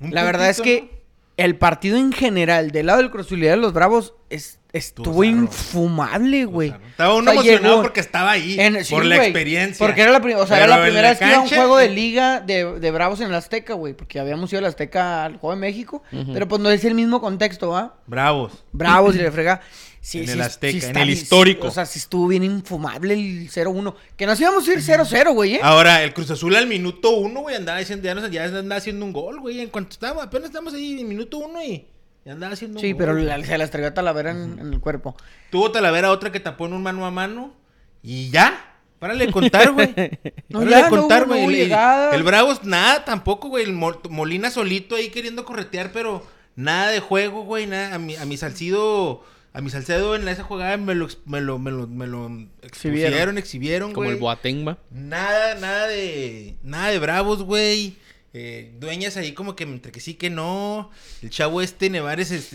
[0.00, 1.01] La verdad es que
[1.36, 6.74] el partido en general, del lado del Cruz de los Bravos, es- estuvo infumable, güey.
[6.90, 8.58] Estaba uno O sea, emocionado llegó- porque estaba ahí.
[8.58, 9.84] En- sí, por la experiencia.
[9.86, 11.90] Porque era la, o sea, era la primera vez que iba a un juego de
[11.90, 13.94] liga de, de Bravos en el Azteca, güey.
[13.94, 16.02] Porque habíamos ido al Azteca al Juego de México.
[16.32, 17.96] Pero pues no es el mismo contexto, ¿va?
[18.06, 18.64] Bravos.
[18.72, 19.60] Bravos y le frega.
[20.04, 21.62] Sí, En sí, el Azteca, sí en el histórico.
[21.62, 23.94] sí, o sea, sí estuvo bien infumable el 0-1.
[24.16, 25.60] Que nos íbamos a ir 0-0, güey, ¿eh?
[25.62, 29.04] Ahora, el Cruz Azul al minuto uno, güey, andaba haciendo, ya, nos- ya andaba haciendo
[29.06, 29.60] un gol, güey.
[29.60, 31.86] En cuanto estábamos, apenas estamos ahí en minuto uno y
[32.24, 35.16] ya andaba haciendo sí, pero la- se las traía Talavera en, en el cuerpo.
[35.50, 37.54] Tuvo Talavera otra que tapó en un mano a mano.
[38.02, 38.68] Y ya.
[38.98, 39.92] Párale de contar, güey.
[40.48, 41.42] No, Párale de no contar, güey.
[41.44, 43.64] no el, el- el Bravos, nada tampoco, güey.
[43.64, 46.24] El Mo- Molina solito ahí queriendo corretear, pero
[46.54, 47.66] nada de juego, güey.
[47.66, 47.94] Nada.
[47.94, 49.24] A mi, a mi Salcido.
[49.54, 52.30] A mi Salcedo en esa jugada me lo, ex- me lo, me lo, me lo
[52.62, 54.14] expusieron, exhibieron, Como güey.
[54.16, 54.78] el Boateng, va.
[54.90, 56.56] Nada, nada de.
[56.62, 57.96] Nada de bravos, güey.
[58.34, 60.90] Eh, dueñas ahí como que entre que sí que no.
[61.22, 62.54] El chavo este Nevares es.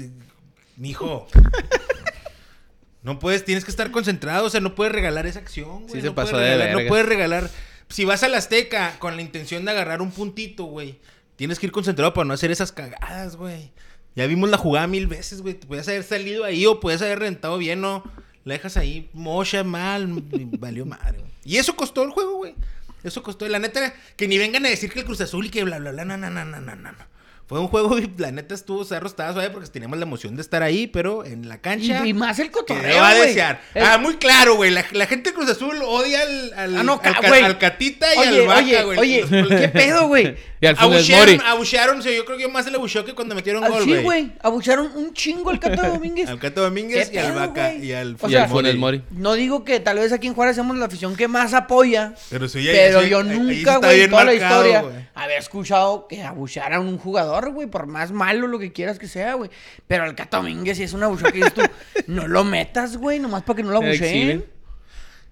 [0.75, 1.27] Mijo.
[3.03, 4.46] no puedes, tienes que estar concentrado.
[4.46, 5.93] O sea, no puedes regalar esa acción, güey.
[5.93, 7.50] Sí se no pasó puedes de regalar, No puedes regalar.
[7.89, 11.00] Si vas al Azteca con la intención de agarrar un puntito, güey.
[11.36, 13.72] Tienes que ir concentrado para no hacer esas cagadas, güey.
[14.15, 15.53] Ya vimos la jugada mil veces, güey.
[15.53, 18.03] Te Podías haber salido ahí o podías haber rentado bien, ¿no?
[18.43, 20.07] La dejas ahí mocha, mal,
[20.57, 21.31] valió madre, güey.
[21.46, 22.55] Y eso costó el juego, güey.
[23.08, 23.48] Eso costó.
[23.48, 25.92] La neta, que ni vengan a decir que el Cruz Azul y que bla, bla,
[25.92, 27.16] bla, no, no, no, no, no.
[27.48, 30.42] Fue un juego, y la neta estuvo cerro, estaba suave porque teníamos la emoción de
[30.42, 32.06] estar ahí, pero en la cancha.
[32.06, 33.62] Y, y más el cotorreo, va a desear.
[33.74, 34.70] El- Ah, muy claro, güey.
[34.72, 38.13] La, la gente de Cruz Azul odia al, al, Ah, no, al, ca- al Catita
[38.16, 39.00] y Oye, al Vaca, oye, güey.
[39.00, 39.25] oye,
[39.62, 40.36] ¿qué pedo, güey?
[40.60, 40.75] Y al.
[40.77, 43.89] Abuchearon, abuchearon, yo creo que yo más se le abucheó que cuando metieron gol, Así,
[43.92, 44.04] güey.
[44.04, 44.32] güey.
[44.42, 46.27] Abucharon un chingo al Cato Domínguez.
[46.30, 49.04] Al Cato Domínguez ¿Qué y al Vaca y al Funes Mori.
[49.12, 52.13] No digo que tal vez aquí en Juárez somos la afición que más apoya.
[52.30, 56.24] Pero, sí, ya- Pero sí, yo sí nunca, güey, toda la historia, había escuchado que
[56.24, 59.50] abucharan a un jugador, güey, por más malo lo que quieras que sea, güey.
[59.88, 61.62] Pero al Cato Domínguez, si es un abucheo que dices tú,
[62.08, 64.29] no lo metas, güey, nomás para que no lo abucheen.
[64.29, 64.58] Exhiben.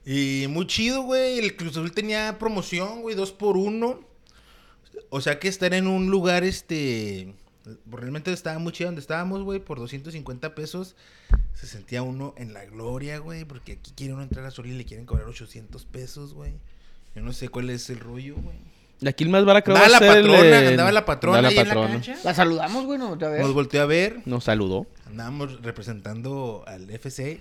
[0.06, 1.40] Y muy chido, güey.
[1.40, 4.02] El Cruz Azul tenía promoción, güey, dos por uno.
[5.10, 7.34] O sea que estar en un lugar, este...
[7.88, 10.96] Realmente estaba muy chido donde estábamos, güey, por 250 pesos.
[11.56, 14.74] Se sentía uno en la gloria, güey, porque aquí quiere uno entrar a Sol y
[14.74, 16.54] le quieren cobrar 800 pesos, güey.
[17.16, 18.60] Yo no sé cuál es el rollo, güey.
[19.02, 21.06] De aquí el más barato Andaba la va a ser el patrona, de- andaba la
[21.06, 21.94] patrona andaba ahí la en la patrona.
[21.94, 22.16] cancha.
[22.24, 23.42] La saludamos, güey, no, a ver.
[23.42, 24.20] Nos volteó a ver.
[24.26, 24.88] Nos saludó.
[25.06, 27.40] Andábamos representando al FC.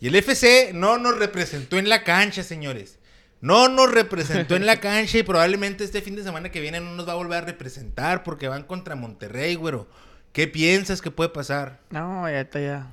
[0.00, 2.98] Y el FC no nos representó en la cancha, señores.
[3.40, 6.90] No nos representó en la cancha y probablemente este fin de semana que viene no
[6.94, 9.86] nos va a volver a representar porque van contra Monterrey, güero.
[10.32, 11.78] ¿Qué piensas que puede pasar?
[11.90, 12.90] No, ya está ya.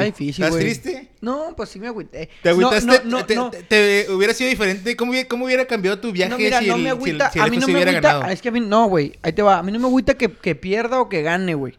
[0.00, 0.06] Sí.
[0.24, 0.64] difícil, ¿Estás güey.
[0.64, 1.08] triste?
[1.20, 2.28] No, pues sí me agüité.
[2.42, 2.86] ¿Te agüitaste?
[2.86, 3.50] No, no, no, te, no.
[3.50, 4.96] te- te- hubiera sido diferente?
[4.96, 6.96] ¿Cómo, hubiera- cómo hubiera cambiado tu viaje No, mira, si, no el, me si el-
[6.98, 7.30] agüita.
[7.30, 8.12] si el a mí no me hubiera agüita.
[8.14, 8.32] ganado?
[8.32, 9.12] Es que a mí, no, güey.
[9.22, 9.58] Ahí te va.
[9.58, 11.78] A mí no me agüita que, que pierda o que gane, güey.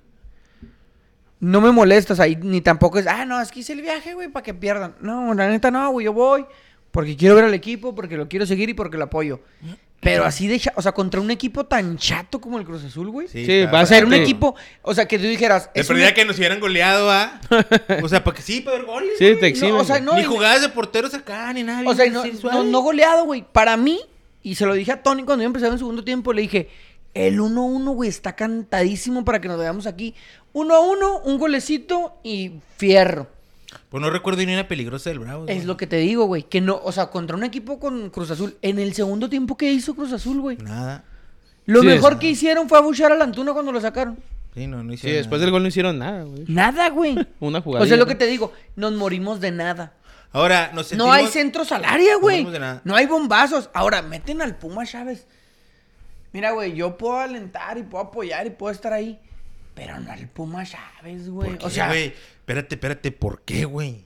[1.40, 4.28] No me molestas ahí, ni tampoco es, ah, no, es que hice el viaje, güey,
[4.28, 4.96] para que pierdan.
[5.02, 6.46] No, la neta no, güey, yo voy
[6.90, 9.40] porque quiero ver al equipo, porque lo quiero seguir y porque lo apoyo.
[10.00, 13.28] Pero así de, o sea, contra un equipo tan chato como el Cruz Azul, güey.
[13.28, 14.20] Sí, Sí, va a O sea, era un Sí.
[14.20, 17.42] equipo, o sea, que tú dijeras, es un perdida e- que nos hubieran goleado, ¿ah?
[18.04, 19.10] O sea, para que sí, para ver goles.
[19.18, 19.40] Sí, güey.
[19.40, 19.74] te exhiben.
[19.76, 21.90] o sea, no, ni y- jugadas de porteros acá, ni nada.
[21.90, 23.44] O sea, no, no, no goleado, güey.
[23.52, 24.00] Para mí,
[24.44, 26.70] y se lo dije a Tony cuando yo empezaba en el segundo tiempo, le dije,
[27.16, 30.14] el 1-1, güey, está cantadísimo para que nos veamos aquí.
[30.54, 33.28] 1-1, un golecito y fierro.
[33.98, 35.46] Pues no recuerdo ni una peligrosa del Bravo.
[35.48, 36.44] Es lo que te digo, güey.
[36.44, 38.56] Que no, o sea, contra un equipo con Cruz Azul.
[38.62, 40.58] En el segundo tiempo, ¿qué hizo Cruz Azul, güey?
[40.58, 41.04] Nada.
[41.66, 44.18] Lo Sí, mejor es- que hicieron fue abuchar a la Antuna cuando lo sacaron.
[44.54, 45.46] Sí, no, no Sí, hicieron después nada.
[45.46, 46.44] del gol no hicieron nada, güey.
[46.48, 47.16] Nada, güey.
[47.40, 47.86] Una O jugada.
[47.86, 48.54] sea, es lo que te digo.
[48.76, 49.94] Nos morimos de nada.
[50.32, 52.36] Ahora, nos No hay sentimos- centros al área, güey.
[52.38, 52.82] morimos de nada.
[52.84, 53.70] No hay bombazos.
[53.74, 55.26] Ahora, meten al Puma Chávez.
[56.34, 59.20] Mira, güey, yo puedo alentar y puedo apoyar y puedo estar ahí.
[59.78, 61.52] Pero no al Puma Chávez, güey.
[61.52, 62.14] ¿Por qué, O sea, güey?
[62.40, 64.06] Espérate, espérate, ¿por qué, güey?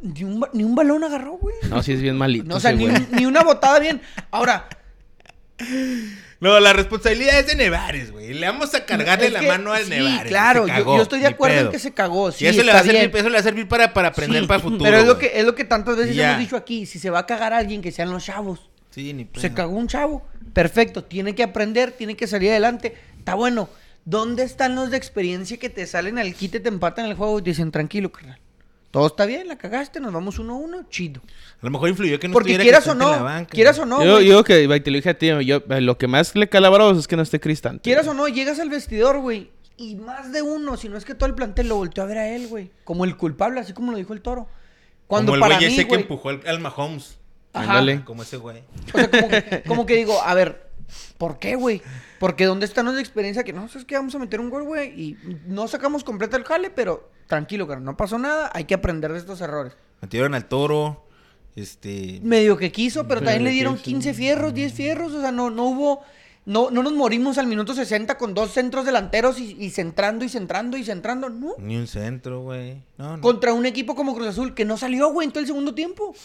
[0.00, 1.54] ni un, ni un balón agarró, güey.
[1.70, 2.44] No, sí es bien malito.
[2.48, 4.00] No, o sea, ni, un- ni una botada bien.
[4.32, 4.66] Ahora,
[6.40, 8.34] No, la responsabilidad es de Nevares, güey.
[8.34, 10.26] Le vamos a cargarle es la mano al sí, Nevares.
[10.28, 12.32] claro, yo- estoy de acuerdo en que se cagó.
[12.32, 13.16] Sí, y eso le, va a servir, bien.
[13.16, 14.82] eso le va a servir para, para aprender Sí, para el futuro.
[14.84, 16.30] Pero es lo, que, es lo que tantas veces ya.
[16.30, 16.84] hemos dicho aquí.
[16.86, 18.70] Si se va a cagar a alguien, que sean los chavos.
[18.90, 19.40] Sí, ni pedo.
[19.40, 20.26] Se cagó un chavo.
[20.52, 21.04] Perfecto.
[21.04, 22.96] Tiene que aprender, tiene que salir adelante.
[23.18, 23.68] Está bueno.
[24.04, 27.42] ¿Dónde están los de experiencia que te salen al quite, te empatan el juego y
[27.42, 28.38] te dicen, tranquilo, carnal?
[28.90, 31.22] Todo está bien, la cagaste, nos vamos uno a uno, chido.
[31.62, 33.50] A lo mejor influyó que no Porque estuviera quieras o Cristante en la no, banca,
[33.50, 34.26] quieras o no, yo, güey.
[34.26, 36.70] yo digo que, te lo dije a ti, yo, lo que más le cala a
[36.70, 37.82] Bravos es que no esté Cristante.
[37.82, 39.50] Quieras o no, llegas al vestidor, güey.
[39.78, 42.18] Y más de uno, si no es que todo el plantel lo volteó a ver
[42.18, 42.70] a él, güey.
[42.84, 44.46] Como el culpable, así como lo dijo el toro.
[45.06, 47.16] Cuando Como el para güey mí, ese que güey, empujó al, al Mahomes.
[47.54, 47.78] Ajá.
[47.78, 48.04] Ándale.
[48.04, 48.62] Como ese güey.
[48.94, 50.70] O sea, como que, como que digo, a ver,
[51.18, 51.82] ¿por qué, güey?
[52.18, 54.64] Porque ¿dónde están los de experiencia que no, es que vamos a meter un gol,
[54.64, 54.88] güey?
[55.00, 59.12] Y no sacamos completo el jale, pero tranquilo, cara, no pasó nada, hay que aprender
[59.12, 59.74] de estos errores.
[60.00, 61.06] Metieron al toro.
[61.54, 62.20] Este.
[62.22, 63.84] Medio que quiso, pero también le dieron quiso.
[63.84, 66.02] 15 fierros, 10 fierros, o sea, no, no hubo...
[66.44, 70.28] No, no nos morimos al minuto 60 con dos centros delanteros y, y centrando y
[70.28, 71.54] centrando y centrando, no.
[71.58, 72.82] Ni un centro, güey.
[72.98, 73.22] No, no.
[73.22, 76.16] Contra un equipo como Cruz Azul que no salió, güey, en todo el segundo tiempo.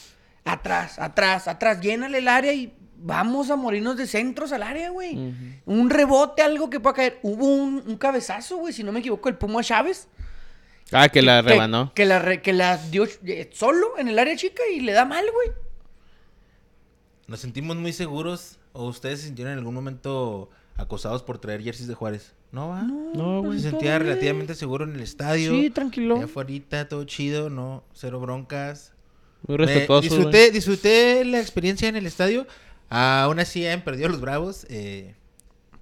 [0.44, 5.34] Atrás, atrás, atrás, llénale el área y vamos a morirnos de centros al área, güey.
[5.66, 7.20] Un rebote, algo que pueda caer.
[7.24, 10.08] Hubo un, un cabezazo, güey, si no me equivoco, el Puma Chávez.
[10.92, 11.92] Ah, que la rebanó.
[11.94, 15.04] Que la, re- que la dio eh, solo en el área chica y le da
[15.06, 15.50] mal, güey.
[17.28, 18.58] Nos sentimos muy seguros.
[18.74, 22.34] ¿O ustedes se sintieron en algún momento acosados por traer jerseys de Juárez?
[22.52, 22.84] No, va.
[22.84, 23.60] No, güey.
[23.60, 25.52] Se sentía relativamente seguro en el estadio.
[25.52, 26.16] Sí, tranquilo.
[26.16, 28.94] Allá afuera, todo chido, no, cero broncas.
[29.48, 30.02] Muy Me- respetuoso.
[30.02, 32.48] disfruté, disfruté la experiencia en el estadio.
[32.90, 34.66] Aún así han perdido los bravos.
[34.70, 35.16] eh,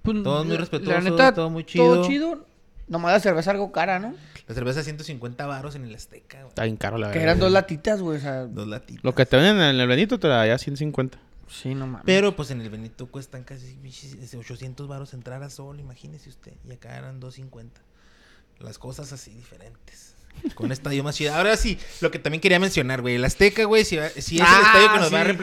[0.01, 2.07] Pues, Todos muy respetuosos, la neta, todo muy Todo chido.
[2.07, 2.45] chido.
[2.87, 4.13] Nomás la cerveza algo cara, ¿no?
[4.47, 6.37] la cerveza 150 varos en el Azteca.
[6.37, 6.49] güey.
[6.49, 7.23] Está bien caro, la Que verdad.
[7.23, 8.19] eran dos latitas, güey.
[8.19, 9.03] O sea, Dos latitas.
[9.03, 11.17] Lo que te venden en el Benito te la da ya 150.
[11.49, 12.03] sí, no mames.
[12.05, 16.53] Pero pues en el Benito cuestan casi bichis, 800 varos entrar a sol, imagínese usted.
[16.69, 17.81] Y acá eran 250.
[18.59, 20.13] Las cosas así diferentes.
[20.53, 21.33] Con estadio más chido.
[21.33, 23.15] Ahora sí, lo que también quería mencionar, güey.
[23.15, 25.23] El Azteca, güey, si, va- si es Ah, el estadio que nos sí, va a
[25.23, 25.39] dijiste.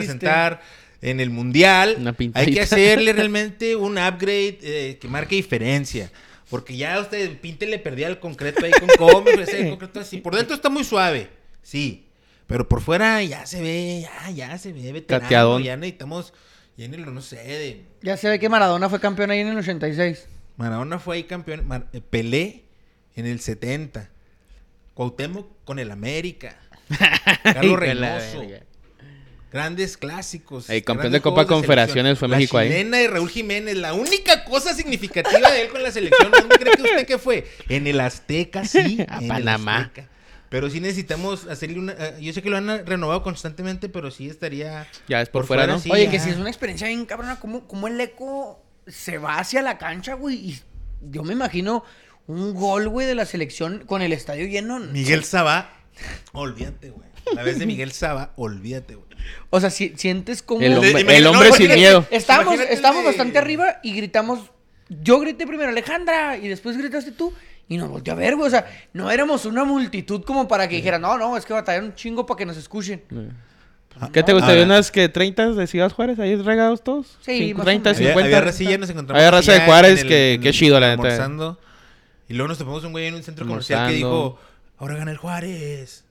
[1.02, 6.10] En el Mundial, Una hay que hacerle realmente un upgrade eh, que marque diferencia.
[6.48, 10.18] Porque ya usted píntele perdía el concreto ahí con Comer, ese concreto así.
[10.18, 11.28] Por dentro está muy suave,
[11.62, 12.06] sí.
[12.46, 15.22] Pero por fuera ya se ve, ya, ya se ve veterano.
[15.22, 15.62] Cateadón.
[15.62, 16.32] Ya necesitamos,
[16.76, 17.84] ya en el, no sé, de...
[18.02, 20.26] Ya se ve que Maradona fue campeón ahí en el 86.
[20.56, 22.64] Maradona fue ahí campeón, Mar- eh, Pelé
[23.16, 24.10] en el 70.
[24.94, 26.58] Cuauhtémoc con el América.
[27.42, 28.44] Carlos Reynoso.
[29.52, 30.70] Grandes clásicos.
[30.70, 32.68] El campeón de Copa de Confederaciones fue la México ahí.
[32.68, 36.30] chilena de Raúl Jiménez, la única cosa significativa de él con la selección.
[36.30, 37.46] ¿Dónde cree que usted que fue?
[37.68, 39.04] En el Azteca, sí.
[39.08, 39.78] A en el Panamá.
[39.78, 40.08] Azteca.
[40.48, 41.92] Pero sí necesitamos hacerle una...
[41.92, 44.86] eh, yo sé que lo han renovado constantemente, pero sí estaría...
[45.08, 45.78] Ya es por fuera, ¿no?
[45.78, 46.10] sí, Oye, ya.
[46.10, 49.78] que si es una experiencia bien cabrona, ¿cómo, cómo el eco se va hacia la
[49.78, 50.36] cancha, güey?
[50.36, 50.60] Y
[51.00, 51.84] yo me imagino
[52.26, 54.78] un gol, güey, de la selección con el estadio lleno.
[54.78, 55.72] Miguel Sabá,
[56.32, 57.08] olvídate, güey.
[57.34, 59.08] La vez de Miguel Sabá, olvídate, güey.
[59.50, 60.62] O sea, si, sientes como...
[60.62, 62.06] El, hombre, no, porque- sin miedo.
[62.10, 64.50] Estábamos, estábamos bastante arriba y gritamos.
[64.88, 67.32] Yo grité primero Alejandra y después gritaste tú.
[67.68, 68.48] Y nos volteó a ver, güey.
[68.48, 71.82] O sea, no éramos una multitud como para que dijeran, no, no, es que batallar
[71.84, 73.02] un chingo para que nos escuchen.
[74.12, 74.64] ¿Qué te gustaría?
[74.64, 77.18] ¿Unas que 30 de Ciudad Juárez ahí regados todos?
[77.20, 77.98] Sí, Cinco- más o 30, menos.
[77.98, 78.26] Había, 50.
[78.36, 79.20] había racilla, nos encontramos.
[79.20, 81.02] Había raza de Juárez que- qué chido, la neta.
[81.02, 81.58] almorzando.
[82.28, 84.38] Y luego nos topamos un güey en un centro comercial que dijo,
[84.78, 86.04] ahora gana el Juárez.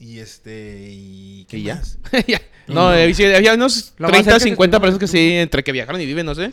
[0.00, 1.76] Y este, y ¿qué ¿Y ya?
[1.76, 1.98] más?
[2.26, 2.40] Ya.
[2.68, 5.32] No, eh, sí, había unos Lo más 30, cerca que 50 tuvimos- personas que sí,
[5.36, 6.52] entre que viajaron y viven, no sé.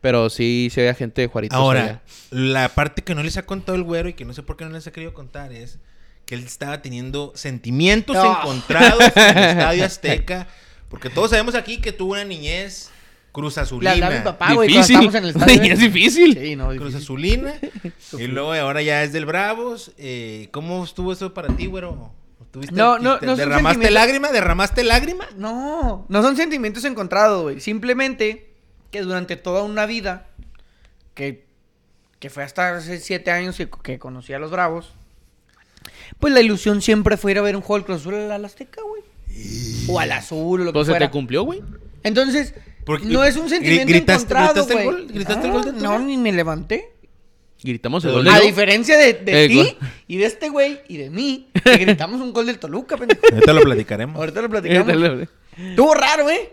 [0.00, 2.02] Pero sí, se había gente de Juaritos Ahora, allá.
[2.30, 4.64] la parte que no les ha contado el güero y que no sé por qué
[4.64, 5.78] no les ha querido contar es
[6.26, 8.38] que él estaba teniendo sentimientos No.
[8.40, 10.48] encontrados en el Estadio Azteca.
[10.88, 12.90] Porque todos sabemos aquí que tuvo una niñez
[13.30, 13.92] cruz Le azulina.
[13.92, 15.08] hablaba a mi papá, güey, cuando difícil.
[15.08, 15.72] estábamos en el estadio.
[15.72, 16.38] es difícil.
[16.38, 16.96] Sí, no, Cruz difícil.
[17.02, 17.54] Azulina.
[18.18, 19.92] y luego ahora ya es del Bravos.
[19.98, 22.12] Eh, ¿Cómo estuvo eso para ti, güero?
[22.52, 23.94] ¿Tuviste- No, no, te- no son ¿Derramaste sentimientos.
[23.94, 24.30] lágrima?
[24.32, 25.26] ¿Derramaste lágrima?
[25.36, 27.60] No, no son sentimientos encontrados, güey.
[27.60, 28.50] Simplemente
[28.90, 30.26] que durante toda una vida,
[31.14, 31.46] que,
[32.18, 34.92] que fue hasta hace siete años que, que conocí a los Bravos,
[36.18, 38.82] pues la ilusión siempre fue ir a ver un juego del Cruz Azul al Azteca,
[38.82, 39.02] güey.
[39.88, 41.06] O al Azul, o lo que Entonces fuera.
[41.06, 41.62] te cumplió, güey.
[42.02, 44.96] Entonces, Porque- no es un sentimiento gritaste- encontrado, gritaste el güey.
[45.04, 46.92] gol, gritaste el no, gol de tu no, ni me levanté.
[47.64, 49.76] Gritamos el gol de A diferencia de, ti
[50.08, 53.20] y de este güey y de mí, que gritamos un gol del Toluca, pendejo.
[53.32, 54.16] Ahorita lo platicaremos.
[54.16, 55.28] Ahorita lo platicamos.
[55.56, 56.52] Estuvo raro, ¿eh?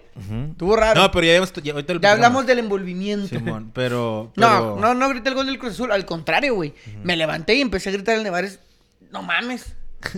[0.52, 1.02] Estuvo raro.
[1.02, 3.28] No, pero ya, habíamos- ya ahorita lo Ya hablamos del envolvimiento.
[3.30, 5.92] Simón, pero, No, pero- no, no grité el gol del Cruz Azul.
[5.92, 6.74] Al contrario, güey.
[7.04, 8.60] Me levanté y empecé a gritar el Nevares.
[9.12, 9.74] No mames.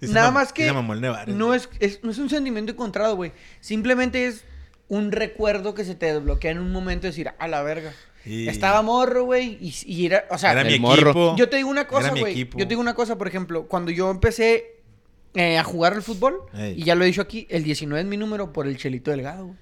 [0.00, 1.60] Sí se Nada mam- más sí que se mamó el Nevares, no güey.
[1.60, 3.30] es, es- no es un sentimiento encontrado, güey.
[3.60, 4.44] Simplemente es
[4.88, 7.92] un recuerdo que se te desbloquea en un momento de decir, a la verga.
[8.24, 9.58] Y- Estaba morro, güey.
[9.60, 11.10] Y, y era, o sea, Era mi morro.
[11.10, 11.36] equipo.
[11.36, 12.34] yo te digo una cosa, güey.
[12.44, 14.76] Yo te digo una cosa, por ejemplo, cuando yo empecé
[15.34, 16.74] eh, a jugar al fútbol, Ey.
[16.80, 19.46] y ya lo he dicho aquí, el 19 es mi número por el Chelito Delgado,
[19.46, 19.58] güey.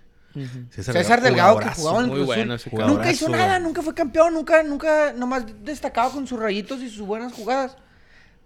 [0.71, 2.57] César, César Delgado que jugaba en el bueno.
[2.87, 7.05] Nunca hizo nada, nunca fue campeón, nunca, nunca, nomás destacaba con sus rayitos y sus
[7.05, 7.77] buenas jugadas.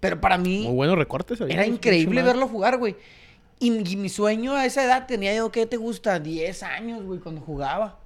[0.00, 1.40] Pero para mí Muy buenos recortes.
[1.42, 2.96] era increíble verlo jugar, güey.
[3.58, 6.18] Y, y mi sueño a esa edad tenía yo, ¿qué te gusta?
[6.20, 7.98] 10 años, güey, cuando jugaba.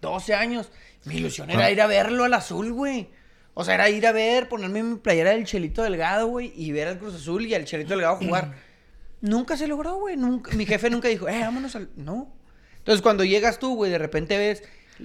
[0.00, 0.70] 12 años.
[1.04, 3.10] Mi ilusión era ir a verlo al azul, güey.
[3.54, 6.88] O sea, era ir a ver, ponerme mi playera del Chelito Delgado, güey, y ver
[6.88, 8.54] al Cruz Azul y al Chelito Delgado jugar.
[9.20, 10.16] nunca se logró, güey.
[10.16, 11.90] Nunca, mi jefe nunca dijo, eh, vámonos al.
[11.96, 12.32] No.
[12.78, 14.62] Entonces, cuando llegas tú, güey, de repente ves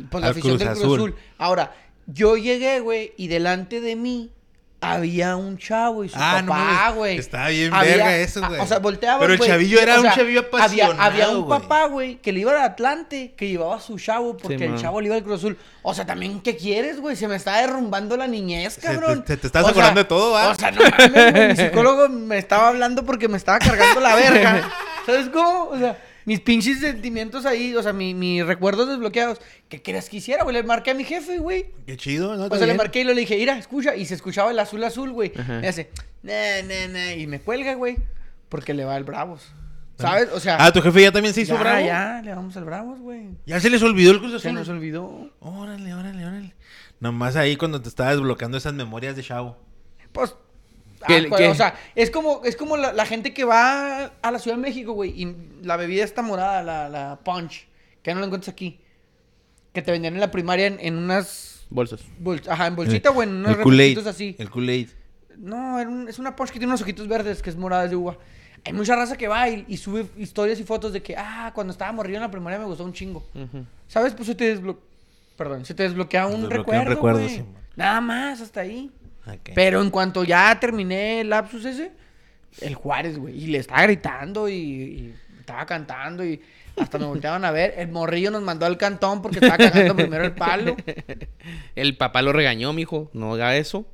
[0.10, 1.00] pues, la afición Cruz del Cruz Azul.
[1.00, 1.16] Azul.
[1.38, 1.76] Ahora,
[2.08, 4.32] yo llegué, güey, y delante de mí
[4.80, 7.18] había un chavo y su Ah, papá, güey.
[7.18, 8.62] Estaba bien Había- verga eso, ah, güey.
[8.62, 11.86] O sea, volteaba, Pero el chavillo era o un chavillo había, había apasionado, un papá,
[11.88, 15.02] güey, que le iba al Atlante, que llevaba a su chavo, porque Sí, el chavo
[15.02, 15.58] le iba al Cruz Azul.
[15.82, 17.16] O sea, también, ¿qué quieres, güey?
[17.16, 19.24] Se me está derrumbando la niñez, cabrón.
[19.26, 20.50] te- te estás O sea, de todo, ¿va?
[20.50, 24.70] O sea, no mames, Mi psicólogo me estaba hablando porque me estaba cargando la verga.
[25.06, 25.70] ¿Sabes cómo?
[25.70, 29.40] O sea, mis pinches sentimientos ahí, o sea, mi- mis recuerdos desbloqueados.
[29.70, 30.56] ¿Qué querías que hiciera, güey?
[30.56, 31.72] Le marqué a mi jefe, güey.
[31.88, 32.46] Qué chido, ¿no?
[32.46, 33.96] O sea, le marqué y le dije, mira, escucha.
[33.96, 35.32] Y se escuchaba el azul azul, güey.
[35.36, 35.60] Ajá.
[35.60, 35.90] Me hace,
[36.22, 36.34] nah,
[36.68, 37.12] nah, nah.
[37.14, 37.98] Y me cuelga, güey.
[38.50, 39.42] Porque le va al Bravos.
[39.98, 40.30] ¿Sabes?
[40.32, 40.58] O sea.
[40.60, 41.86] Ah, tu jefe ya también se hizo ya, bravo.
[41.88, 43.30] ya, le vamos al Bravos, güey.
[43.48, 44.54] Ya se les olvidó el Cruz Se Azul.
[44.54, 45.32] nos olvidó.
[45.40, 46.54] Órale, órale, órale.
[47.00, 49.58] Nomás ahí cuando te estaba desbloqueando esas memorias de Chavo.
[50.12, 50.36] Pues.
[51.08, 51.50] ¿Qué- ah, pues?
[51.50, 54.62] O sea, es como, es como la, la gente que va a la Ciudad de
[54.64, 57.68] México, güey, y la bebida está morada, la, la punch,
[58.04, 58.80] que no la encuentras aquí.
[59.74, 61.66] Que te vendían en la primaria en, en unas.
[61.70, 62.02] Bolsas.
[62.20, 64.36] bol- ajá, en bolsita o en unos refresquitos así.
[64.40, 64.90] El Kool-Aid.
[65.38, 67.90] No, era un- es una punch que tiene unos ojitos verdes, que es morada es
[67.92, 68.18] de uva.
[68.66, 71.72] Hay mucha raza que va y, y sube historias y fotos de que, ah, cuando
[71.72, 73.24] estaba morrido en la primaria me gustó un chingo.
[73.88, 74.14] ¿Sabes?
[74.14, 74.84] Pues se te desbloquea.
[75.38, 76.86] Perdón, se te desbloquea un un recuerdo.
[76.90, 77.30] recuerdo, güey.
[77.36, 77.44] sí.
[77.76, 78.90] Nada más, hasta ahí.
[79.56, 81.92] Pero en cuanto ya terminé el lapsus ese,
[82.62, 83.44] el Juárez, güey.
[83.44, 86.42] Y le estaba gritando y, y estaba cantando y
[86.78, 87.74] hasta me volteaban a ver.
[87.78, 90.76] El morrillo nos mandó al cantón porque estaba cagando primero el palo.
[91.76, 93.10] El papá lo regañó, mijo.
[93.14, 93.86] No haga eso.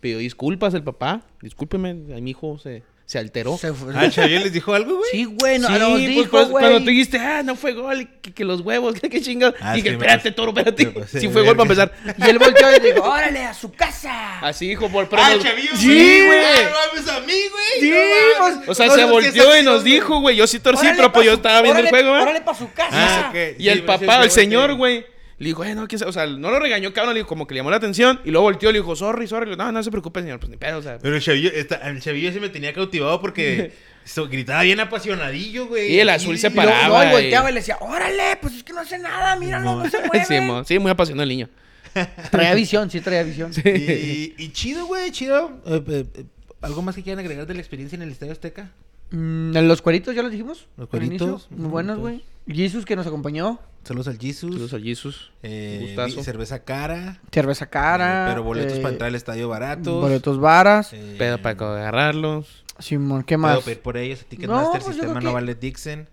[0.00, 1.22] Pidió disculpas el papá.
[1.42, 3.56] Discúlpeme, mi hijo se, se alteró.
[3.56, 5.10] Se fue- Ah, Xavier les dijo algo, güey.
[5.10, 6.62] Sí, güey, no, Sí, nos pues, dijo, pues, güey.
[6.62, 9.54] cuando tú dijiste, ah, no fue gol, que, que los huevos, que qué chingados.
[9.62, 10.92] Ah, dije, sí, espérate, toro, espérate.
[11.18, 11.92] Sí fue gol para empezar.
[12.18, 14.40] Y él volteó y dijo, órale, a su casa.
[14.40, 16.38] Así dijo por pero Ah, Chavillo, Sí, güey.
[16.38, 16.70] Ah,
[17.06, 17.80] no a mí, güey.
[17.80, 17.92] Sí,
[18.38, 19.94] pues, O sea, No, se que volteó y nos güey.
[19.94, 20.36] dijo, güey.
[20.36, 22.20] Yo sí torcí, pero pues yo estaba viendo el juego, ¿eh?
[22.20, 23.30] Órale para su casa.
[23.30, 23.32] Ah.
[23.58, 25.06] Y el Sí, papá, el sí, señor, güey,
[25.38, 26.08] le dijo, eh, no, ¿quién sabe?
[26.10, 28.20] o sea, no lo regañó, cabrón, le dijo como que le llamó la atención.
[28.24, 29.46] Y luego volteó y le dijo, sorry, sorry.
[29.46, 30.98] Le dijo, No, no se preocupe, señor, pues ni pedo, o sea.
[30.98, 33.72] Pero el chavillo, esta- el chavillo se me tenía cautivado porque
[34.04, 35.92] so- gritaba bien apasionadillo, güey.
[35.94, 38.54] Y el azul se Y luego- paraba no, y volteaba y le decía, órale, pues
[38.54, 40.24] es que no hace nada, míralo, no, se mueve.
[40.28, 41.48] Sí, mo- sí, muy apasionado el niño.
[42.30, 43.50] Traía visión, sí traía visión.
[43.64, 45.60] Y, y chido, güey, chido.
[45.66, 46.24] Eh, eh, eh,
[46.60, 48.70] ¿Algo más que quieran agregar de la experiencia en el Estadio Azteca?
[49.10, 50.66] Mm, los cueritos, ¿ya los dijimos?
[50.76, 52.22] Los cueritos, Muy buenos, güey.
[52.48, 53.60] Jesus que nos acompañó.
[53.84, 54.50] Saludos al Jesus.
[54.52, 55.32] Saludos a Jesus.
[55.42, 57.20] Eh, cerveza cara.
[57.30, 58.26] Cerveza cara.
[58.28, 60.00] pero boletos eh, para entrar al estadio baratos.
[60.00, 60.92] Boletos varas.
[60.92, 62.64] Eh, Pedo para agarrarlos.
[62.78, 63.64] Simón, ¿qué Puedo más?
[63.64, 64.24] pedir por ellos.
[64.26, 66.08] Ticketmaster, No, pues yo sistema creo no que- vale Dixon.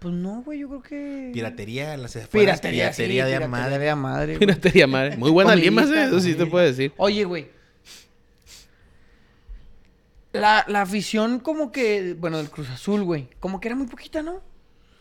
[0.00, 1.30] Pues no, güey, yo creo que...
[1.32, 3.78] Piratería, las afueras, Piratería, sí, piratería de piratería madre.
[3.86, 4.26] de madre.
[4.34, 4.38] güey.
[4.40, 5.16] Piratería madre.
[5.16, 6.92] Muy buena limas, eh, eso sí te puedo decir.
[6.98, 7.48] Oye, güey.
[10.32, 13.28] La, la afición como que, bueno, del Cruz Azul, güey.
[13.40, 14.42] Como que era muy poquita, ¿no?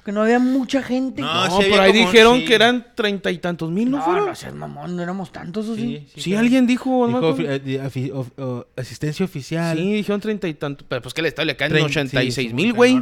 [0.03, 1.21] Que no había mucha gente.
[1.21, 2.45] No, No, sí por ahí como- dijeron sí.
[2.45, 4.25] que eran treinta y tantos mil, ¿no, no, fueron?
[4.27, 6.05] no seas mamón, no éramos tantos, ¿o sí?
[6.15, 6.39] Sí, claro.
[6.41, 9.77] alguien dijo, Dijo ofi- eh, of- asistencia oficial.
[9.77, 10.85] Sí, dijeron treinta y tantos.
[10.89, 13.01] Pero pues que el estadio le caen ochenta y seis mil, güey.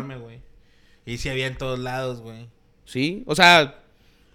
[1.05, 2.47] Y sí había en todos lados, güey.
[2.85, 3.79] Sí, o sea,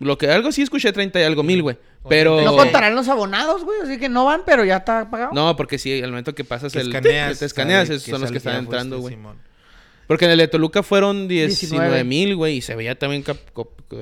[0.01, 1.79] lo que algo sí escuché 30 y algo mil, güey.
[2.09, 2.41] Pero.
[2.43, 5.33] No contarán los abonados, güey, así que no van, pero ya está pagado.
[5.35, 6.89] No, porque sí, al momento que pasas Que el.
[6.89, 9.17] escaneas, te escaneas, sabe esos son los que están entrando, güey.
[10.07, 12.05] Porque en el de Toluca fueron 19 19.
[12.05, 12.57] mil, güey.
[12.59, 13.37] Y se veía también cap-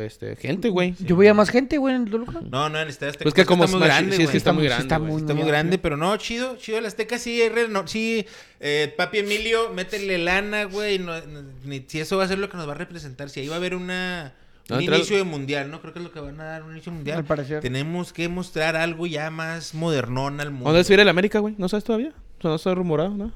[0.01, 0.95] este, gente, güey.
[0.99, 2.41] Yo veía más gente, güey, en el Toluca.
[2.43, 3.25] No, no, en el Estadio Azteca.
[3.25, 5.35] Pues que como está muy grande, sí, es que está muy grande, está muy, Está
[5.35, 6.79] muy grande, pero no, chido, chido.
[6.79, 8.27] El Azteca sí, reno- sí,
[8.61, 10.99] eh, papi Emilio, métele lana, güey.
[10.99, 13.29] No, no- ni si eso va a ser lo que nos va a representar.
[13.31, 14.35] Si ahí va a haber una,
[14.71, 15.81] No, un inicio de mundial, ¿no?
[15.83, 17.19] Creo que es lo que van a dar, un inicio de mundial.
[17.19, 17.61] Al parecer.
[17.61, 20.65] Tenemos que mostrar algo ya más modernón al mundo.
[20.67, 21.55] ¿Dónde es ir el América, güey?
[21.59, 22.13] ¿No sabes todavía?
[22.39, 23.33] O sea, no está rumorado, ¿no?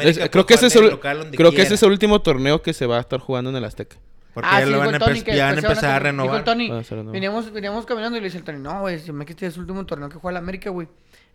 [0.00, 1.74] Es- creo que ese es el el, local donde creo que ese quiera.
[1.76, 3.96] es el último torneo que se va a estar jugando en el Azteca.
[4.34, 6.44] Porque Ah, ya sí, lo van a, Tony ya van a empezar a renovar.
[6.44, 7.12] Tony, Va a ser renovar.
[7.14, 9.54] veníamos, veníamos caminando y le dice el Tony, no, güey, se me que este es
[9.54, 10.86] el último torneo que juega el América, güey.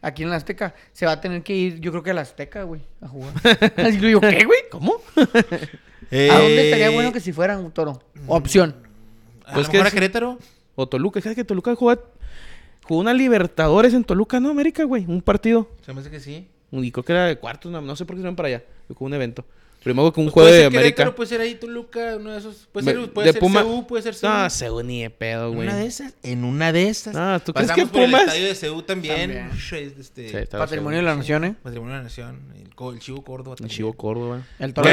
[0.01, 0.73] Aquí en la Azteca.
[0.93, 3.33] Se va a tener que ir, yo creo que a la Azteca, güey, a jugar.
[3.77, 4.59] Así le digo, ¿qué, güey?
[4.69, 5.01] ¿Cómo?
[6.11, 8.01] Eh, ¿A dónde estaría bueno que si fueran, Toro?
[8.27, 8.75] Opción.
[9.45, 10.39] A Pues lo que mejor a Querétaro.
[10.75, 11.19] O Toluca.
[11.21, 11.93] ¿Sabes que Toluca jugó,
[12.83, 14.49] jugó una Libertadores en Toluca, no?
[14.49, 15.05] América, güey.
[15.07, 15.69] Un partido.
[15.85, 16.47] Se me hace que sí.
[16.81, 18.63] Y creo que era de cuartos, no, no sé por qué se van para allá.
[18.87, 19.45] Fue un evento.
[19.83, 21.13] Primero con un Pues juego puede de América.
[21.15, 22.67] Puede ser ahí Toluca, uno de esos.
[22.71, 24.27] Puede Me- ser, puede de ser Puma- CU, puede ser CU.
[24.27, 25.67] No, Seúl ni de pedo, En güey.
[25.67, 26.13] una de esas.
[26.23, 27.15] En una de esas.
[27.15, 28.21] Ah, ¿tú crees Pasamos que por el Pumas?
[28.23, 29.49] estadio de Seúl también.
[29.99, 31.55] Este, Sí, Patrimonio de la Nación, ¿eh?
[31.61, 32.41] Patrimonio de la Nación.
[32.55, 33.55] El, Chivo Córdoba.
[33.59, 33.67] El.
[33.67, 34.41] Chivo Córdoba.
[34.57, 34.89] El Toro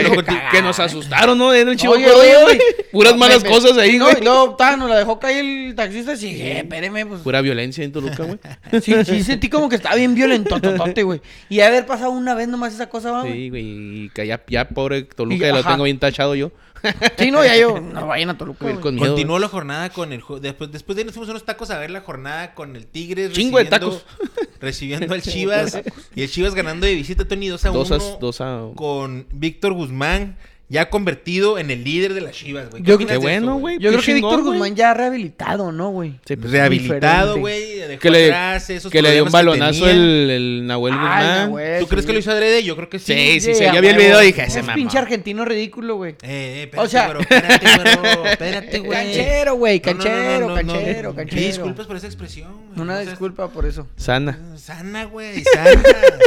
[0.53, 1.53] Que, nos asustaron, ¿no?
[1.55, 2.59] En el Chivo Oye, Córdoba, güey.
[2.93, 4.23] Puras No, malas me- me- cosas ahí, no, güey.
[4.23, 7.23] luego, ta, nos la dejó caer el taxista y dije, eh, espéreme, pues.
[7.23, 8.39] Pura violencia en Toluca, güey.
[8.83, 11.21] Sí, sí sentí como que estaba bien violento, totote, güey.
[11.49, 13.33] Y haber pasado una vez nomás esa cosa, güey.
[13.33, 13.65] Sí, güey.
[14.05, 15.71] Y que ya, ya pobre Toluca, Y- ya lo ajá.
[15.73, 16.51] tengo bien tachado yo.
[17.19, 18.83] Sí, no, ya yo, no vayan a Toluca, Güey, güey.
[18.83, 19.09] con miedo.
[19.09, 20.23] Continuó la jornada con el.
[20.41, 22.87] Después, después de ahí nos fuimos a unos tacos a ver la jornada con el
[22.87, 23.33] Tigres.
[23.33, 24.03] Chingo de recibiendo-
[24.61, 25.81] Recibiendo al Chivas.
[26.15, 27.79] y el Chivas ganando de visita Tony 2 a 1.
[27.79, 28.63] Dos a, dos a...
[28.77, 30.37] Con Víctor Guzmán.
[30.71, 32.83] Ya convertido en el líder de las Chivas, güey.
[32.85, 33.79] Yo Qué de bueno, güey.
[33.81, 34.43] Yo creo que Víctor.
[34.45, 36.13] Guzmán ya rehabilitado, ¿no, güey?
[36.25, 37.75] Sí, pues, Rehabilitado, güey.
[37.75, 40.99] dejó que le, atrás esos que le dio un que balonazo el, el Nahuel Ay,
[41.01, 41.37] Guzmán.
[41.51, 42.07] Nahuel, ¿Tú crees sí.
[42.07, 42.63] que lo hizo adrede?
[42.63, 43.13] Yo creo que sí.
[43.13, 43.65] Sí, sí, sí.
[43.65, 44.75] a Ya vi el video y dije, ese Es mamá.
[44.77, 46.13] pinche argentino ridículo, güey.
[46.13, 48.91] Eh, eh, espérate, O sea- güero, espérate, güero, espérate, güey.
[48.93, 50.73] Canchero, güey, No, no, no, canchero, no, no, no.
[50.75, 51.43] canchero, canchero.
[51.47, 52.81] disculpas por esa expresión, güey.
[52.81, 53.89] Una disculpa por eso.
[53.97, 54.39] Sana.
[54.57, 55.83] Sana, güey, sana,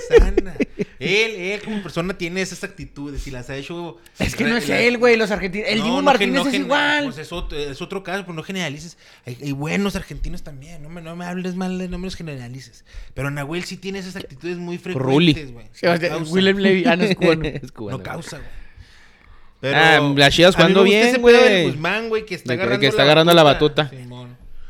[0.10, 0.54] sana.
[1.00, 3.98] Él, él como persona tiene esas actitudes y las ha hecho...
[4.34, 5.68] Es que no es la- él, güey, los argentinos.
[5.70, 7.04] El No, Dibu no Martínez no es gen- igual.
[7.06, 8.98] Pues es otro, es otro caso, pero no generalices.
[9.26, 10.82] Hay, hay buenos argentinos también.
[10.84, 12.84] No me, no me hables mal, de- no me los generalices.
[13.14, 15.68] Pero Nahuel sí tiene esas actitudes muy frecuentes, güey.
[15.74, 15.86] Sí.
[16.32, 17.46] Willem Levy, ah, no es cubano.
[17.46, 19.74] Es cubano, No causa, güey.
[19.76, 21.64] Ah, las Chivas jugando bien, güey.
[21.68, 23.90] Guzmán, güey, que está agarrando que está agarrando la batuta.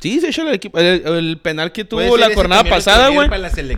[0.03, 0.77] Sí, se echó el equipo.
[0.79, 3.29] El, el penal que tuvo la jornada pasada, güey.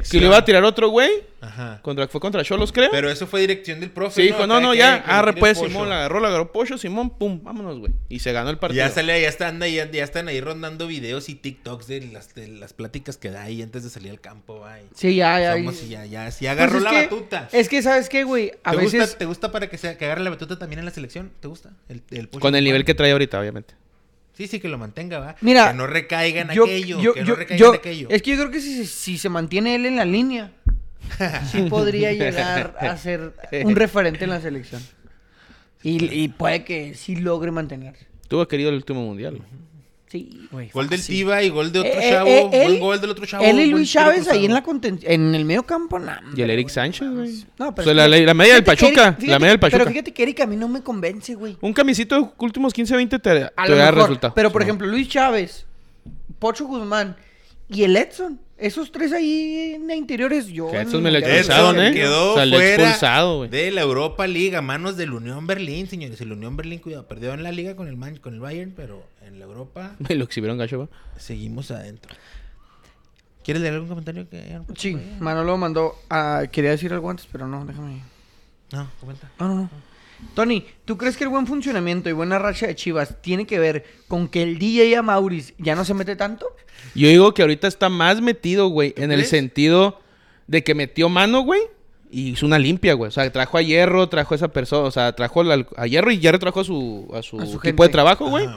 [0.09, 1.11] Que le iba a tirar otro güey.
[1.39, 1.79] Ajá.
[1.83, 2.89] Contra, fue contra Cholos, creo.
[2.89, 4.19] Pero eso fue dirección del profe.
[4.23, 4.95] sí, dijo, no, no, ya.
[5.05, 5.59] Arre, tire pues.
[5.59, 7.93] Simón la agarró, la agarró Pollo, Simón, pum, vámonos, güey.
[8.09, 8.83] Y se ganó el partido.
[8.83, 12.33] Ya sale, ya están ahí, ya, ya están ahí rondando videos y TikToks de las,
[12.33, 14.81] de las pláticas que da ahí antes de salir al campo, güey.
[14.95, 15.53] Sí, ya, ya.
[15.53, 17.49] Somos y- y ya, ya, ya Pues agarró la que- batuta.
[17.51, 18.51] Es que, ¿sabes qué, güey?
[18.63, 19.01] A ¿Te, veces.
[19.01, 21.31] gusta, ¿Te gusta para que, sea, que agarre la batuta también en la selección?
[21.41, 21.69] ¿Te gusta?
[21.89, 23.75] El, el Pocho Con el nivel que trae ahorita, obviamente.
[24.35, 25.35] Sí, sí, que lo mantenga, va.
[25.41, 26.99] Mira, Que no recaiga en yo- aquello.
[27.01, 28.07] yo- que no yo- recaiga yo- en aquello.
[28.11, 30.51] Es que yo creo que si, si se mantiene él en la línea,
[31.51, 34.81] sí podría llegar a ser un referente en la selección.
[35.83, 38.05] Y, y puede que sí logre mantenerse.
[38.27, 39.39] Tuvo querido el último mundial.
[40.07, 40.69] Sí, güey.
[40.69, 41.03] Gol del.
[41.03, 42.27] Tiba y gol de otro Eh, eh, chavo.
[42.29, 43.43] eh, él- buen gol del otro chavo.
[43.43, 46.49] Él y Luis Chávez ahí en la conten- en el medio campo, nah, Y el
[46.51, 47.43] Eric Sánchez, no güey.
[47.57, 49.15] No, O pero sea, la, la media del Pachuca.
[49.17, 49.79] Eric- la media del Pachuca.
[49.79, 51.57] Pero fíjate que Eric a mí no me convence, güey.
[51.59, 54.33] Un camisito de últimos 15, 20 te, da resultado.
[54.35, 55.65] pero por Sí, ejemplo, Luis Chávez,
[56.39, 57.15] Pocho Guzmán
[57.67, 60.71] y el Edson, esos tres ahí en interiores, yo...
[60.71, 61.79] Que me lo expulsaron.
[61.81, 61.93] ¿eh?
[61.93, 63.49] quedó Salió fuera expulsado, güey.
[63.49, 66.19] de la Europa League a manos del Unión Berlín, señores.
[66.21, 69.05] El Unión Berlín, cuidado, perdió en la liga con el, Man- con el Bayern, pero
[69.25, 72.15] en la Europa Me lo exhibieron gacho, seguimos adentro.
[73.43, 74.97] ¿Quieres leer algún comentario que Sí?
[75.19, 75.95] Manolo mandó...
[76.09, 78.01] a- quería decir algo antes, pero no, déjame...
[78.71, 79.29] No, comenta.
[79.39, 79.69] No, no, no.
[80.33, 83.85] Tony, ¿tú crees que el buen funcionamiento y buena racha de Chivas tiene que ver
[84.07, 86.47] con que el DJ Amauris ya no se mete tanto?
[86.93, 89.99] Yo digo que ahorita está más metido, güey, en el sentido
[90.47, 91.61] de que metió mano, güey,
[92.11, 93.09] y hizo una limpia, güey.
[93.09, 96.11] O sea, trajo a Hierro, trajo a esa persona, o sea, trajo al- a Hierro
[96.11, 97.83] y Hierro trajo a su, a su, A su equipo gente.
[97.83, 98.47] de trabajo, güey.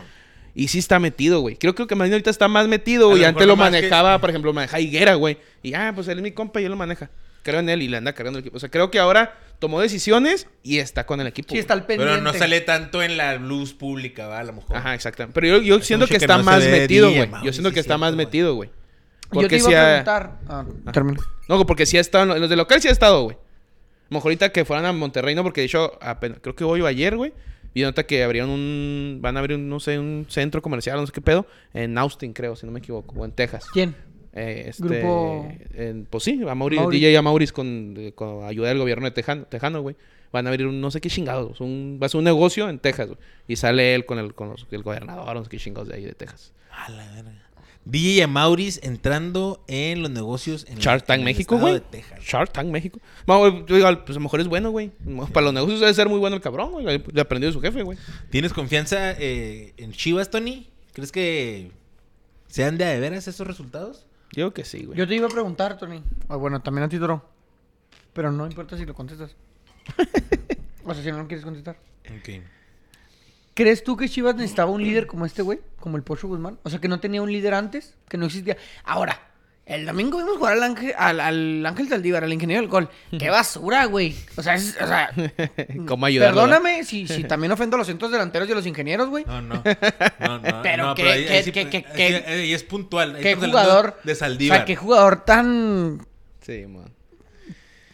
[0.55, 1.57] Y sí está metido, güey.
[1.57, 3.23] Creo, creo que más ahorita está más metido, güey.
[3.23, 5.39] lo Antes lo que- manejaba, por ejemplo, manejaba Higuera, güey.
[5.63, 7.11] Y ah, pues él es mi compa y él lo maneja.
[7.43, 8.57] Creo en él y le anda cargando el equipo.
[8.57, 11.53] O sea, creo que ahora tomó decisiones y está con el equipo.
[11.53, 12.15] Sí, está al pendiente.
[12.15, 14.77] Pero no sale tanto en la luz pública, va, a lo mejor.
[14.77, 15.35] Ajá, exactamente.
[15.41, 17.29] Pero yo, yo siento que está no más metido, güey.
[17.45, 18.71] Yo siento que es está más metido, güey.
[18.71, 20.39] Yo te Porque iba sí a ha- preguntar...
[20.49, 21.21] Ah, termina.
[21.49, 22.23] No, porque sí ha estado.
[22.25, 23.37] en lo- en Los de local sí ha estado, güey.
[23.37, 23.41] A
[24.11, 26.81] lo mejor ahorita que fueran a Monterrey, no, porque de hecho, apenas- creo que hoy
[26.81, 27.33] o ayer, güey.
[27.75, 29.19] Y nota que abrieron un.
[29.21, 31.47] Van a abrir, un, no sé, un centro comercial, no sé qué pedo.
[31.75, 33.15] En Austin, creo, si no me equivoco.
[33.21, 33.67] O en Texas.
[33.73, 33.95] ¿Quién?
[34.33, 36.99] Eh, este, Grupo- en- pues sí, a Mauri, Mauri.
[37.01, 39.97] DJ a Mauris con, con ayuda del gobierno de Tejano, Tejano, güey.
[40.31, 41.61] Van a abrir un no sé qué chingados.
[41.61, 43.19] Un, va a ser un negocio en Texas, güey.
[43.49, 46.05] Y sale él con el, con los- el gobernador, no sé qué chingados de ahí
[46.05, 46.53] de Texas.
[46.71, 47.33] A la verga.
[47.87, 51.75] DJ Amauris entrando en los negocios en Shark Tank México, güey.
[51.75, 52.21] de Texas.
[52.23, 53.01] Shark Tank México.
[53.27, 54.91] No, güey, yo digo, pues a lo mejor es bueno, güey.
[55.33, 56.85] Para los negocios debe ser muy bueno el cabrón, güey.
[56.85, 57.97] Le- Le aprendió de su jefe, güey.
[58.29, 60.69] ¿Tienes confianza eh, en Chivas, Tony?
[60.93, 61.71] ¿Crees que
[62.49, 64.05] sean de a de veras esos resultados?
[64.33, 64.99] Yo que sí, güey.
[64.99, 66.03] Yo te iba a preguntar, Tony.
[66.29, 67.25] Ah, bueno, también a ti, Toro.
[68.13, 69.35] Pero no importa si lo contestas.
[70.85, 71.79] o sea, si no lo quieres contestar.
[72.05, 72.43] Ok.
[73.55, 75.61] ¿Crees tú que Chivas necesitaba un líder como este güey?
[75.81, 76.59] Como el Pocho Guzmán.
[76.63, 78.57] O sea, que no tenía un líder antes, que no existía.
[78.85, 79.28] Ahora,
[79.69, 82.89] el domingo vimos jugar al Ángel, al, al Ángel Saldívar, al ingeniero del gol.
[83.19, 84.15] ¡Qué basura, güey!
[84.37, 85.11] O sea, es- o sea
[85.87, 86.41] ¿Cómo ayudarlo?
[86.43, 89.25] perdóname si, si también ofendo a los centros delanteros y a los ingenieros, güey.
[89.27, 89.63] No, no.
[90.21, 90.63] No, no.
[90.63, 93.17] Pero no, que- ahí- que- ahí sí- que- que- que- ahí es puntual.
[93.17, 94.01] Ahí ¿Qué jugador?
[94.05, 94.59] De O Saldívar.
[94.59, 96.07] sea, qué jugador tan...
[96.41, 96.91] Sí, man.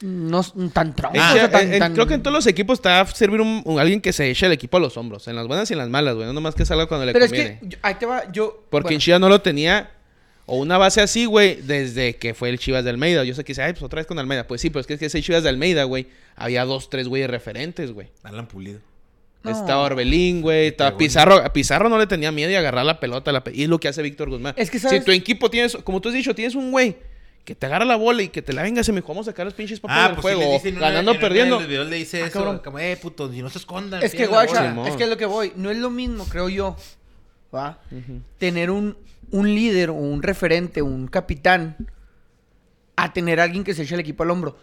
[0.01, 1.17] No, tan tronco.
[1.17, 3.07] Es o que, sea, tan- en- tan- Creo que en todos los equipos va a
[3.07, 5.27] servir un, un- alguien que se eche el equipo a los hombros.
[5.29, 6.27] En las buenas y en las malas, güey.
[6.27, 7.59] No nomás que salga cuando le Pero es conviene.
[7.61, 8.65] que, yo- ahí te va, yo...
[8.71, 9.91] Porque bueno, en Chivas no lo tenía.
[10.47, 13.25] O una base así, güey, desde que fue el Chivas de Almeida.
[13.25, 14.47] Yo sé que dice, ay, pues otra vez con Almeida.
[14.47, 17.09] Pues sí, pero es que, es que ese Chivas de Almeida, güey, había dos, tres
[17.09, 18.09] güeyes referentes, güey.
[18.23, 18.81] Alan Pulido.
[19.43, 19.51] No.
[19.51, 20.69] Estaba Orbelín, güey.
[20.69, 20.99] Estaba bueno.
[20.99, 21.35] Pizarro.
[21.37, 23.31] A Pizarro no le tenía miedo y agarrar la pelota.
[23.33, 24.55] La pe- y es lo que hace Víctor Guzmán.
[24.57, 25.01] Es que, ¿sabes?
[25.01, 26.97] Si tu equipo tienes, como tú has dicho, tienes un güey
[27.45, 29.45] que te agarra la bola y que te la venga, se me vamos a sacar
[29.45, 30.81] los pinches papas Ah, del pues sí juego.
[30.81, 31.59] ganando o perdiendo.
[31.59, 32.61] de videos le dice Ah, eso, cabrón.
[32.65, 34.03] como, eh, puto, y no se escondan.
[34.03, 35.53] Es que, guacha, es que es lo que voy.
[35.57, 36.75] No es lo mismo, creo yo,
[37.55, 37.81] ¿va?
[38.39, 38.97] Tener un,
[39.35, 41.77] un líder o un referente, un capitán,
[42.97, 44.57] a tener a alguien que se eche el equipo al hombro.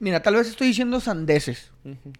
[0.00, 1.70] Mira, tal vez estoy diciendo sandeces.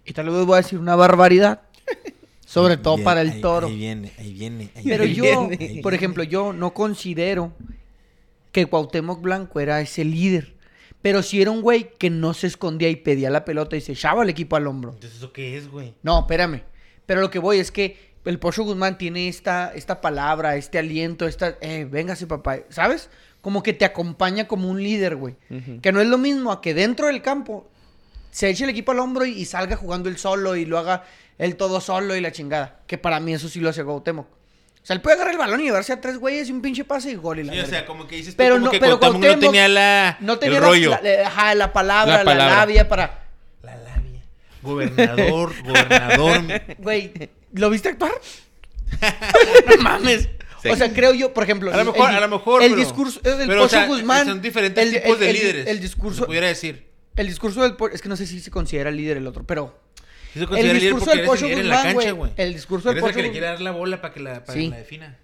[0.05, 1.63] Y tal vez voy a decir una barbaridad.
[2.47, 3.67] Sobre todo para el ahí- toro.
[3.67, 4.71] Ahí viene, ahí viene.
[4.77, 5.17] ahí Pero viene.
[5.17, 5.81] yo, viene.
[5.83, 7.53] por ejemplo, yo no considero
[8.53, 10.55] que Cuauhtémoc Blanco era ese líder.
[11.03, 13.93] Pero sí era un güey que no se escondía y pedía la pelota y se
[13.93, 14.93] echaba el equipo al hombro.
[14.93, 15.95] Entonces, ¿eso qué es, güey?
[16.03, 16.63] No, espérame.
[17.07, 21.27] Pero lo que voy es que el Pocho Guzmán tiene esta, esta palabra, este aliento,
[21.27, 21.57] esta...
[21.61, 22.59] Eh, véngase, papá.
[22.69, 23.09] ¿Sabes?
[23.41, 25.37] Como que te acompaña como un líder, güey.
[25.81, 27.69] Que no es lo mismo a que dentro del campo
[28.31, 31.05] se eche el equipo al hombro y, y salga jugando él solo y lo haga
[31.39, 32.81] él todo solo y la chingada.
[32.87, 34.27] Que para mí eso sí lo hace Cuauhtémoc.
[34.27, 36.85] O sea, él puede agarrar el balón y llevarse a tres güeyes y un pinche
[36.85, 38.71] pase y gol y la Sí, o sea, como que dices tú, Pero como no-
[38.73, 40.91] que pero Cuauhtémoc no tenía la, no tenía el la- rollo.
[40.91, 42.57] La, la- ajá, la palabra, La la, palabra.
[42.57, 43.25] labia para...
[43.63, 44.23] La labia.
[44.63, 46.43] Gobernador, gobernador.
[46.79, 47.13] Güey,
[47.53, 48.13] ¿lo viste actuar?
[49.69, 50.29] no mames.
[50.63, 50.69] Sí.
[50.71, 51.71] O sea, creo yo, por ejemplo...
[51.73, 52.63] A lo el- mejor, el, a lo mejor.
[52.63, 54.27] El pero- discurso el del pero, o Pocho sea, Guzmán...
[54.27, 55.67] Son diferentes el- tipos el- de el- líderes.
[55.69, 56.27] El se discurso...
[56.27, 56.87] pudiera decir.
[57.15, 57.77] El discurso del...
[57.93, 59.79] Es que no sé si se considera líder el otro, pero...
[60.33, 62.31] Se El líder discurso porque del eres Pocho en la Guzmán, cancha, güey.
[62.31, 62.33] güey.
[62.47, 64.65] El discurso del Pocho que le quiere dar la bola para que la, para Sí.
[64.65, 65.19] que la defina.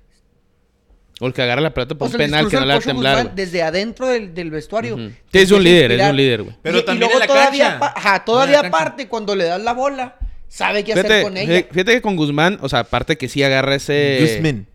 [1.20, 2.61] O el que agarra la pelota por O sea, un el penal que discurso no
[2.61, 4.99] del le va a temblar, desde adentro del, del vestuario.
[5.33, 6.57] Es un líder, es un líder, güey.
[6.62, 7.79] Pero Y- y también luego en la todavía, cancha.
[7.81, 10.16] pa- ajá, No, todavía la aparte, cuando le das la bola,
[10.53, 11.66] sabe qué hacer con ella.
[11.70, 14.18] fíjate- que con Guzmán, o sea, aparte que sí agarra ese...
[14.20, 14.66] Guzmán.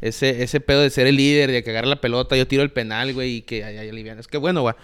[0.00, 2.70] Ese, ese pedo de ser el líder, de que agarra la pelota, yo tiro el
[2.70, 4.20] penal, güey, y que ay, ay, aliviana.
[4.20, 4.74] Es que bueno, güey.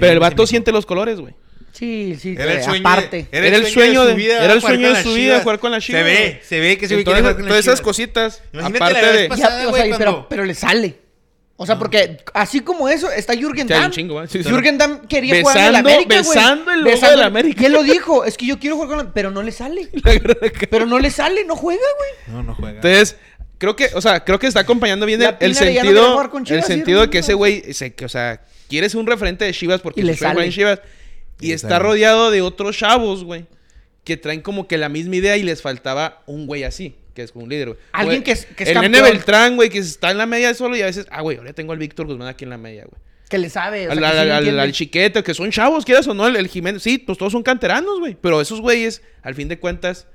[0.00, 1.34] Pero el vato siente los colores, güey.
[1.72, 3.26] Sí, sí, Era el eh, sueño aparte.
[3.30, 6.02] de- Era el sueño de- era el sueño de su vida, jugar con las Chivas,
[6.02, 9.28] Se ve, se ve que con las todas esas cositas, Imagínate aparte la vez de...
[9.28, 10.94] pasada, Ya, o sea, cuando- pero, pero le sale.
[11.62, 13.90] O sea, porque así como eso, está Jürgen Damm.
[13.90, 14.26] chingo, ¿eh?
[14.28, 14.48] Sí, sí.
[14.50, 16.36] Jürgen Damm quería jugar en el Besando- América, güey.
[16.36, 17.62] besando el logo del América.
[17.62, 19.12] Y él lo dijo, es que yo quiero jugar con la...
[19.14, 19.88] Pero no le sale.
[20.70, 22.36] Pero no le sale, no juega, güey.
[22.36, 22.76] No, no juega.
[22.76, 23.16] Entonces,
[23.58, 27.10] creo que, o sea, creo que está acompañando bien el, no sentido, el sentido de
[27.10, 30.04] que ese güey, se- que, o sea, quiere ser un referente de Chivas porque Y
[30.04, 30.44] le sale.
[30.44, 30.80] en Chivas
[31.40, 31.80] y, Y le está sale.
[31.84, 33.46] rodeado de otros chavos, güey,
[34.04, 37.32] que traen como que la misma idea y les faltaba un güey así, que es
[37.34, 37.80] un líder, güey.
[37.92, 39.16] Alguien Güey, que es- que es el nene campeón.
[39.16, 41.72] Beltrán, güey, que está en la media solo y a veces, ah, güey, ahora tengo
[41.72, 43.00] al Víctor Guzmán aquí en la media, güey.
[43.28, 43.88] Que le sabe.
[43.88, 44.60] O sea, Al, que al, sí le al- entiende.
[44.62, 47.42] al chiquete, que son chavos, quieras o no, el, el Jiménez, sí, pues todos son
[47.42, 48.16] canteranos, güey.
[48.20, 50.06] Pero esos güeyes, al fin de cuentas,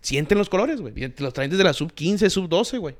[0.00, 0.92] sienten los colores, güey.
[1.18, 2.94] Los traen desde la sub 15, sub 12, güey.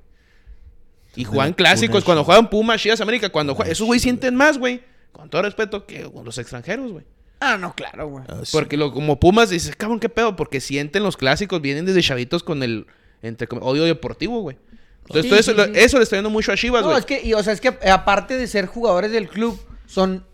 [1.17, 4.35] Y juegan clásicos, Pumas, cuando juegan Pumas, Chivas, América, cuando juegan, esos güeyes sí, sienten
[4.35, 4.83] más, güey.
[5.13, 7.05] Con todo respeto, que los extranjeros, güey.
[7.39, 8.25] Ah, no, claro, güey.
[8.29, 8.51] Ah, sí.
[8.53, 12.43] Porque lo, como Pumas dices, cabrón, qué pedo, porque sienten los clásicos, vienen desde chavitos
[12.43, 12.87] con el
[13.25, 14.57] entre odio deportivo, güey.
[15.03, 15.71] Entonces, Sí, todo eso, sí, lo- sí.
[15.75, 16.99] eso le está yendo mucho a Chivas, No, güey.
[17.01, 20.25] es que, y, o sea, es que eh, aparte de ser jugadores del club, son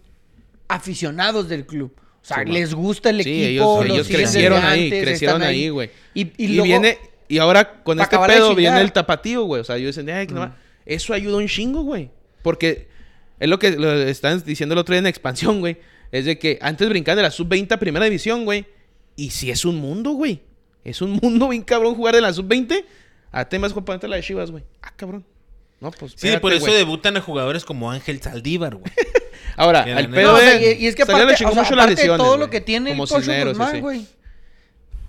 [0.68, 1.92] aficionados del club.
[2.22, 3.36] O sea, les gusta el equipo.
[3.46, 5.90] ellos, los ellos crecieron ahí, crecieron ahí, güey.
[6.14, 9.60] Y, y Y, luego- viene, y ahora con este pedo viene el tapatío, güey.
[9.62, 10.56] O sea, yo decía, ay, que no va".
[10.86, 12.10] eso ayuda un chingo, güey.
[12.42, 12.88] Porque
[13.38, 15.78] es lo que lo están diciendo el otro día en expansión, güey.
[16.12, 18.66] Es de que antes brincaban de la sub-20 a primera división, güey.
[19.16, 20.42] Y si es un mundo, güey.
[20.84, 22.84] Es un mundo bien cabrón jugar de la sub-20
[23.32, 24.64] a temas componentes de la de Chivas, güey.
[24.82, 25.24] Ah, cabrón.
[25.80, 26.12] No, pues.
[26.16, 26.76] Sí, por eso güey.
[26.76, 28.92] debutan a jugadores como Ángel Saldívar, güey.
[29.56, 30.76] Ahora, al pedo No, o sea, de.
[30.78, 32.38] y, y es que aparte, chingó o sea, mucho las aparte de todo güey.
[32.40, 33.80] lo que tiene Como el Pocho Cisneros, Guzmán, sí.
[33.80, 34.06] güey.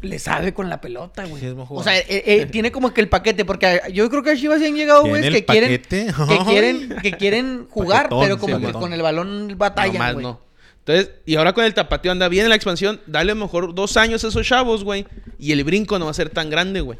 [0.01, 1.41] Le sabe con la pelota, güey.
[1.41, 4.35] Sí, o sea, eh, eh, tiene como que el paquete, porque yo creo que a
[4.35, 8.57] Chivas sí han llegado, Tiene que quieren, que quieren, que quieren jugar, Paquetón, pero como
[8.59, 10.25] sí, que con el balón batallan, güey.
[10.25, 10.39] no.
[10.85, 13.75] Entonces, y ahora con el tapatío anda bien en la expansión, dale a lo mejor
[13.75, 15.05] dos años a esos chavos, güey.
[15.37, 16.97] Y el brinco no va a ser tan grande, güey.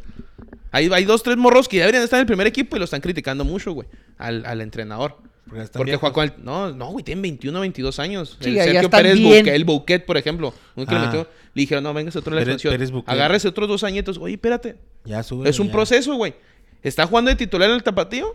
[0.71, 2.85] Hay, hay dos, tres morros que ya deberían estar en el primer equipo y lo
[2.85, 3.87] están criticando mucho, güey.
[4.17, 5.17] Al, al entrenador.
[5.47, 6.33] Porque están Porque juega con el...
[6.43, 8.37] No, no, güey, tienen 21, 22 años.
[8.39, 9.19] Sí, el Sergio Pérez.
[9.19, 10.53] Bouquet, el Bouquet, por ejemplo.
[10.75, 11.05] uno que le, Ah.
[11.07, 11.21] metió,
[11.53, 13.03] le dijeron, no, venga, otro de la expansión.
[13.07, 14.17] Agárrese otros dos añitos.
[14.19, 14.77] Oye, espérate.
[15.03, 15.49] Ya sube.
[15.49, 15.73] Es un ya.
[15.73, 16.35] proceso, güey.
[16.83, 18.33] Está jugando de titular en el tapatío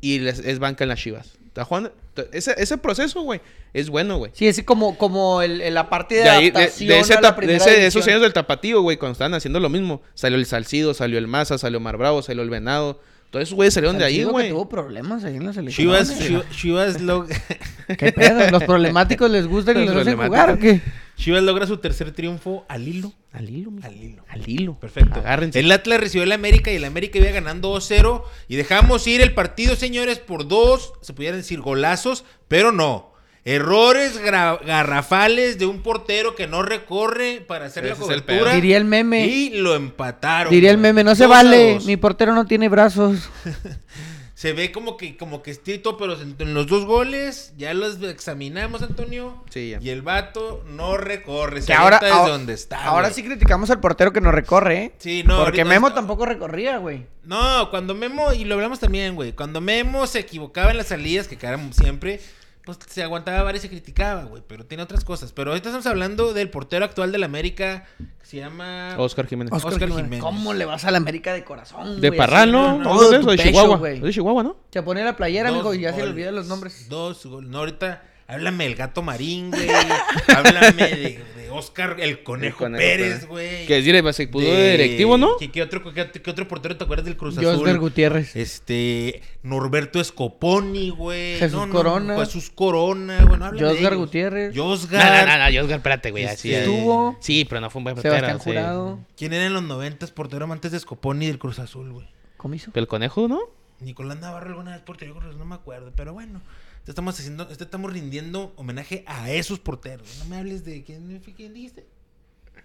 [0.00, 1.32] y les- es banca en las chivas.
[1.58, 1.92] Está jugando...
[2.32, 3.40] Ese, ese proceso, güey,
[3.72, 4.30] es bueno, güey.
[4.34, 7.14] Sí, es como, como el, el- la parte de, De, ahí, de, adaptación de ese
[7.14, 10.02] a la tap- de ese- esos años del tapatío, güey, cuando estaban haciendo lo mismo.
[10.14, 13.00] Salió el Salcido, salió el Maza, salió Mar Bravo, salió el Venado.
[13.30, 14.50] Todos esos güeyes salieron de ahí, güey.
[14.50, 15.86] tuvo problemas ahí en la selección.
[15.86, 16.48] Chivas.
[16.50, 16.96] Chivas,
[17.98, 18.50] ¿Qué pedo?
[18.50, 20.80] ¿Los problemáticos les gusta que Los los hacen jugar o qué?
[21.18, 23.12] Chivas logra su tercer triunfo al hilo.
[23.32, 23.88] Al hilo, mijo.
[23.88, 24.24] Al hilo.
[24.28, 24.78] Al hilo.
[24.78, 25.18] Perfecto.
[25.18, 25.58] Agárrense.
[25.58, 28.22] El Atlas recibió el América y el América iba ganando 2-0.
[28.46, 33.12] Y dejamos ir el partido, señores, por dos, se pudieran decir golazos, pero no.
[33.44, 38.54] Errores garrafales de un portero que no recorre para hacer Ese la el cobertura.
[38.54, 39.26] Diría el meme.
[39.26, 40.52] Y lo empataron.
[40.52, 43.28] Diría el meme, no se vale, mi portero no tiene brazos.
[44.38, 48.82] Se ve como que, como que estrito, pero en, los dos goles ya los examinamos,
[48.82, 49.42] Antonio.
[49.50, 49.80] Sí, ya.
[49.82, 51.60] Y el vato no recorre.
[51.64, 52.84] Que ahora, ahora, donde está.
[52.84, 53.14] ahora güey.
[53.14, 54.92] sí criticamos al portero que no recorre, ¿eh?
[54.98, 55.42] Sí, no.
[55.42, 57.04] Porque Memo está- tampoco recorría, güey.
[57.24, 59.32] No, cuando Memo, y lo hablamos también, güey.
[59.32, 62.20] Cuando Memo se equivocaba en las salidas, que eran siempre,
[62.68, 65.32] pues se aguantaba varias y se criticaba, güey, pero tiene otras cosas.
[65.32, 68.94] Pero ahorita estamos hablando del portero actual del América, que se llama...
[68.98, 69.50] Oscar Jiménez.
[69.54, 70.04] Oscar Oscar Jiménez.
[70.04, 70.22] Jiménez.
[70.22, 72.18] ¿Cómo le vas a la América de corazón, De güey?
[72.18, 72.78] Parral, Así, ¿no?
[72.78, 73.30] no, ¿O Todo de tu eso?
[73.30, 73.76] De pecho, Chihuahua.
[73.78, 74.00] güey.
[74.00, 74.56] De Chihuahua, ¿no?
[74.70, 76.90] Se pone la playera, mijo, y ya se le olvidan los nombres.
[76.90, 77.48] Dos goles.
[77.48, 79.66] No, ahorita háblame del gato marín, güey.
[80.36, 83.66] háblame de, de Oscar el Conejo, Conejo Pérez, güey.
[83.66, 85.36] Que decir, se pudo de directivo, ¿no?
[85.38, 87.56] ¿Qué, qué otro, qué, qué otro portero te acuerdas del Cruz Azul?
[87.56, 88.36] Josgar Gutiérrez.
[88.36, 91.38] Este, Norberto Escoponi, güey.
[91.38, 92.16] Jesús Corona.
[92.18, 93.96] Jesús Corona, bueno, háblame de Josgar.
[93.96, 94.54] Gutiérrez.
[94.54, 95.26] No, Josgar.
[95.26, 96.24] no, no, no, Oscar, espérate, güey.
[96.24, 96.54] así.
[96.54, 97.16] Estuvo.
[97.20, 98.14] Sí, pero no fue un buen portero.
[98.14, 98.44] Sebastián sí.
[98.50, 99.00] Jurado.
[99.16, 102.06] ¿Quién era en los noventas portero antes de Escoponi del Cruz Azul, güey?
[102.36, 102.70] Comiso.
[102.74, 103.40] El conejo, ¿no?
[103.80, 106.42] Nicolás Navarro alguna vez portero, Cruz Azul, no me acuerdo, pero bueno.
[106.88, 110.08] Te Estamos haciendo, te estamos rindiendo homenaje a esos porteros.
[110.20, 111.86] No me hables de quién, quién dijiste.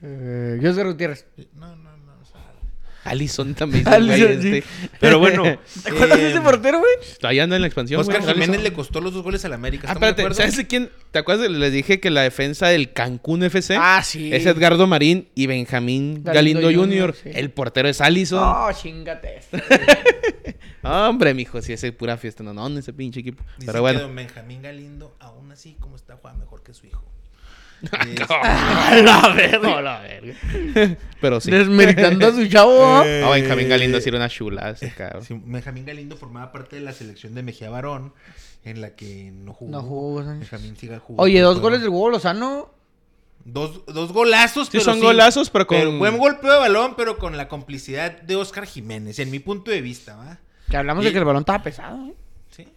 [0.02, 1.26] Eh, Josgar Gutiérrez.
[1.54, 2.03] No, no, no.
[3.04, 3.88] Alison también.
[3.88, 4.48] Alisson, güey, sí.
[4.58, 4.64] este.
[5.00, 5.44] Pero bueno,
[5.84, 6.92] ¿Te acuerdas de Eh, ese portero, güey?
[7.24, 8.00] ahí anda en la expansión.
[8.02, 9.88] Oscar güey, Jiménez le costó los dos goles al América.
[9.90, 10.38] Ah, ¿estamos de espérate, acuerdo?
[10.38, 10.90] ¿sabes de quién?
[11.12, 11.50] ¿Te acuerdas?
[11.50, 14.34] Les dije que la defensa del Cancún FC Ah, sí.
[14.34, 17.34] es Edgardo Marín y Benjamín Galindo Galindo, Junior, Jr.
[17.34, 17.40] sí.
[17.40, 18.42] El portero es Allison.
[18.44, 19.42] Oh, chingate.
[20.84, 22.44] Hombre, mijo, si ese es pura fiesta.
[22.44, 23.44] No, no, ese pinche equipo.
[23.60, 24.00] Pero que bueno.
[24.02, 27.04] don Benjamín Galindo, aún así, como está, juega mejor que su hijo.
[27.82, 28.20] Es-
[29.04, 29.78] la verga.
[29.78, 30.98] A la verga.
[31.20, 31.52] Pero sí.
[31.52, 32.86] Desmeritando a su chavo.
[32.86, 33.04] ¿ah?
[33.06, 35.24] Eh, No, Benjamín Galindo sí era una chula ese cabrón.
[35.24, 38.14] Sí, Benjamín Galindo formaba parte de la selección de Mejía Barón,
[38.64, 39.72] en la que no jugó.
[39.72, 40.52] No jugó, Sánchez.
[40.52, 41.24] Benjamín siga jugando.
[41.24, 42.72] Oye, dos Pero- goles del huevo Lozano.
[43.46, 47.36] Dos, dos golazos, Sí, pero son golazos, pero con- Buen golpeo de balón, pero con
[47.36, 50.40] la complicidad de Oscar Jiménez, en mi punto de vista, ¿va?
[50.70, 52.14] Que hablamos Y- de que el balón estaba pesado, ¿eh?
[52.52, 52.68] Sí.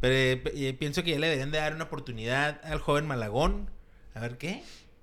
[0.00, 3.06] Pero eh, pe- eh, pienso que ya le deberían de dar una oportunidad al joven
[3.06, 3.68] Malagón.
[4.14, 4.62] A ver qué.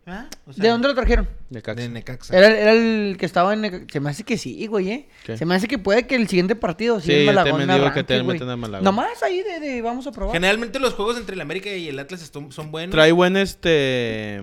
[0.10, 0.28] ¿Ah?
[0.46, 1.28] O sea, ¿De dónde lo trajeron?
[1.50, 1.82] De Caxa.
[1.82, 2.38] De Necaxa.
[2.38, 3.62] Era, era el que estaba en...
[3.62, 5.10] Neca- Se me hace que sí, güey, ¿eh?
[5.26, 5.38] ¿Qué?
[5.38, 8.22] Se me hace que puede que el siguiente partido sí, Sí, Malagón que arranque, te
[8.22, 8.36] güey.
[8.36, 8.86] meten a Malagón.
[8.86, 10.34] Nomás ahí de, de vamos a probar.
[10.34, 12.94] Generalmente los juegos entre el América y el Atlas son buenos.
[12.94, 14.42] Trae buen este.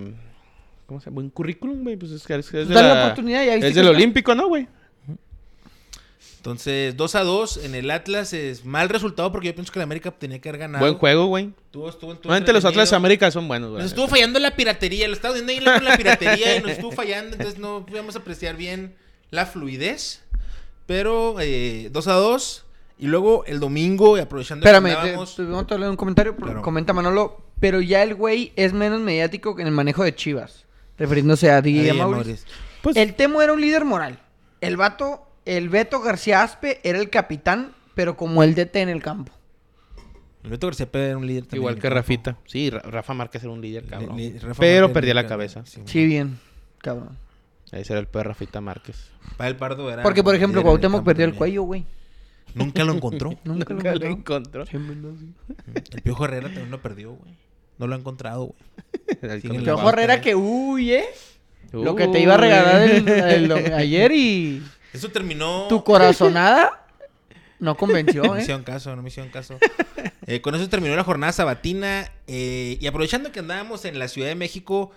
[0.86, 1.14] ¿Cómo se llama?
[1.14, 1.96] Buen currículum, güey.
[1.96, 4.34] Pues es que es, es de Dale la- la oportunidad, ya viste Es del Olímpico,
[4.34, 4.68] ¿no, güey?
[6.44, 9.82] Entonces, 2 a 2 en el Atlas es mal resultado porque yo pienso que el
[9.82, 10.84] América tenía que haber ganado.
[10.84, 11.44] Buen juego, güey.
[11.64, 12.66] Estuvo, estuvo, estuvo Normalmente los.
[12.66, 13.80] Atlas de América son buenos, güey.
[13.82, 16.92] Nos estuvo fallando la piratería, lo estaba viendo ahí con la piratería y nos estuvo
[16.92, 18.94] fallando, entonces no pudimos apreciar bien
[19.30, 20.22] la fluidez.
[20.84, 22.64] Pero eh, 2 a 2.
[22.98, 25.96] Y luego el domingo, y aprovechando Espérame, que te, andábamos- te- vamos a leer un
[25.96, 26.36] comentario.
[26.36, 26.60] Claro.
[26.60, 27.40] Comenta Manolo.
[27.58, 30.66] Pero ya el güey es menos mediático que en el manejo de Chivas.
[30.98, 31.90] Refiriéndose a Amauris.
[32.00, 32.46] Amauris.
[32.82, 34.18] Pues, El Temo era un líder moral.
[34.60, 39.02] El vato, el Beto García Aspe era el capitán, pero como el DT en el
[39.02, 39.32] campo.
[40.42, 41.60] El Beto García Pérez era un líder también.
[41.62, 41.94] igual que el campo.
[41.96, 42.36] Rafita.
[42.46, 44.18] Sí, Ra- Rafa Márquez era un líder, cabrón.
[44.40, 45.64] Rafa Pero Márquez perdía la cabeza.
[45.64, 46.38] sí, Sí, bien,
[46.78, 47.16] cabrón.
[47.72, 49.10] Ese era el peor Rafita Márquez.
[49.36, 50.02] Pavel Pardo era.
[50.02, 51.84] Porque, por ejemplo, el Cuauhtémoc perdió el cuello, güey.
[52.54, 53.30] Nunca lo encontró.
[53.44, 54.64] Nunca, Nunca lo lo encontró.
[54.70, 57.32] El Piojo Herrera también lo perdió, güey.
[57.78, 58.60] No lo ha encontrado, güey.
[59.32, 60.20] Ahí Sí, el el Piojo Herrera ¿eh?
[60.20, 61.04] que huye.
[61.72, 64.62] Lo que te iba a regalar el, el ayer y
[64.94, 65.66] Eso terminó.
[65.68, 66.86] tu corazonada
[67.58, 68.42] no convenció, No me ¿eh?
[68.42, 69.58] hicieron caso, no me hicieron caso.
[70.26, 72.10] Eh, con eso terminó la jornada sabatina.
[72.26, 74.90] eh, y aprovechando que andábamos en la Ciudad de México,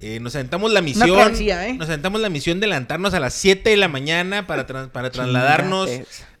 [0.00, 1.14] eh, nos aventamos la misión.
[1.16, 1.74] travesía, ¿eh?
[1.74, 5.10] Nos aventamos la misión de levantarnos a las 7 de la mañana para, tras- para
[5.10, 5.88] trasladarnos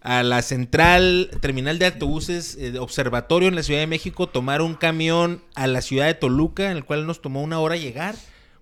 [0.00, 4.74] a la central terminal de autobuses eh, observatorio en la Ciudad de México, tomar un
[4.74, 8.16] camión a la ciudad de Toluca, en el cual nos tomó una hora llegar.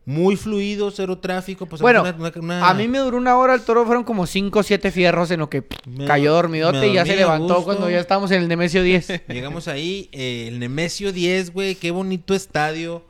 [0.07, 1.67] Muy fluido, cero tráfico.
[1.67, 4.27] Pues, Bueno, una- una- una- a mí me duró una hora, el toro fueron como
[4.27, 7.65] 5 o 7 fierros en lo que Me- cayó dormidote y ya se levantó gusto.
[7.65, 9.09] cuando ya estábamos en el Nemesio 10.
[9.29, 13.05] Llegamos ahí, eh, el Nemesio 10, güey, qué bonito estadio.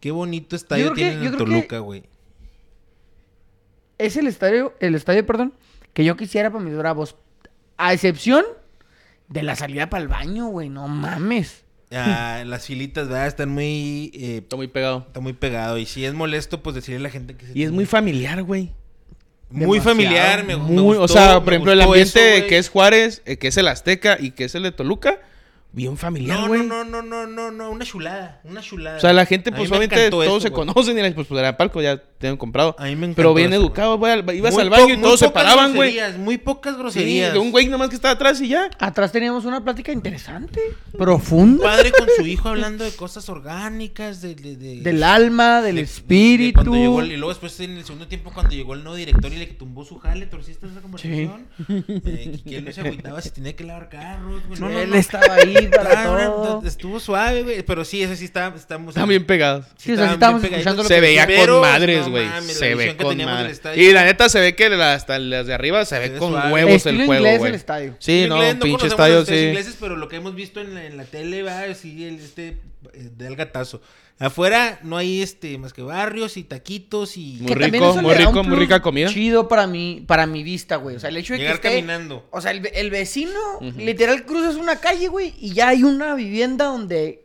[0.00, 2.04] Qué bonito estadio yo en Toluca, güey.
[3.98, 5.54] es el estadio, el estadio, perdón,
[5.92, 7.16] que yo quisiera para mis bravos.
[7.76, 8.44] A excepción
[9.28, 11.63] de la salida para el baño, güey, no mames.
[11.94, 13.26] Ah, las filitas, ¿verdad?
[13.26, 14.10] Están muy...
[14.14, 15.04] eh, Está muy pegado.
[15.06, 15.78] está muy pegado.
[15.78, 17.46] Y si es molesto, pues decirle a la gente que...
[17.46, 18.70] se Y es muy familiar, güey.
[19.50, 22.46] Muy demasiado, familiar, me, me Muy, o gustó, sea, me por ejemplo, el ambiente eso,
[22.48, 25.20] que es Juárez, eh, que es el Azteca y que es el de Toluca,
[25.74, 26.62] bien familiar, No, güey.
[26.64, 28.98] no, no, no, no, no, no, una chulada, una chulada.
[28.98, 31.56] O sea, la gente, pues me obviamente todos se conocen y la pues, pues, era
[31.56, 32.76] palco, ya tienen comprado.
[32.78, 34.12] A mí me encantó Pero bien eso, educado, güey.
[34.12, 35.94] al- Ibas Muy al baño y todos se paraban, güey.
[35.94, 37.32] groserías, Muy pocas Sí, groserías.
[37.32, 38.70] de un güey nomás que estaba atrás y ya.
[38.78, 40.60] Atrás teníamos una plática interesante,
[40.96, 44.34] profunda, padre con su hijo hablando de cosas orgánicas, de...
[44.34, 46.54] de, de- del alma, del de- de espíritu.
[46.62, 49.32] cuando llegó el- y luego después en el segundo tiempo cuando llegó el nuevo director
[49.32, 51.46] y le tumbó su jale, ¿torciste esa conversación?
[51.68, 54.60] Eh, que él no se agüitaba si tenía que lavar carros, güey.
[54.60, 54.96] No, no, Él no.
[54.96, 56.62] estaba ahí para Ah, todo.
[56.66, 57.62] Estuvo suave, güey.
[57.62, 58.90] Pero sí, eso sí está, estamos.
[58.94, 59.66] Están bien pegados.
[59.76, 62.26] Sí, o sea, sí estábamos escuchando lo Se que veía Pero, con madres, güey.
[62.48, 63.60] se ve con madres.
[63.76, 66.32] Y la neta se ve que la- hasta las de arriba se ve ve con
[66.32, 66.52] suave.
[66.52, 67.48] huevos Estilo el juego, inglés güey.
[67.50, 67.96] el estadio.
[67.98, 69.34] Sí, no, inglés pinche conocemos estadio, sí.
[69.46, 72.58] ingleses, pero lo que hemos visto en la, en la tele, va, sí, el, este,
[72.92, 73.80] eh, del gatazo.
[74.18, 78.56] Afuera no hay este más que barrios y taquitos y Muy rico, muy rico, muy
[78.58, 79.08] rica comida.
[79.08, 80.94] Chido para mí, para mi vista, güey.
[80.96, 82.26] O sea, el hecho de llegar que esté, caminando.
[82.30, 83.32] O sea, el, ve- el vecino,
[83.76, 87.24] literal, cruzas una calle, güey, y ya hay una vivienda donde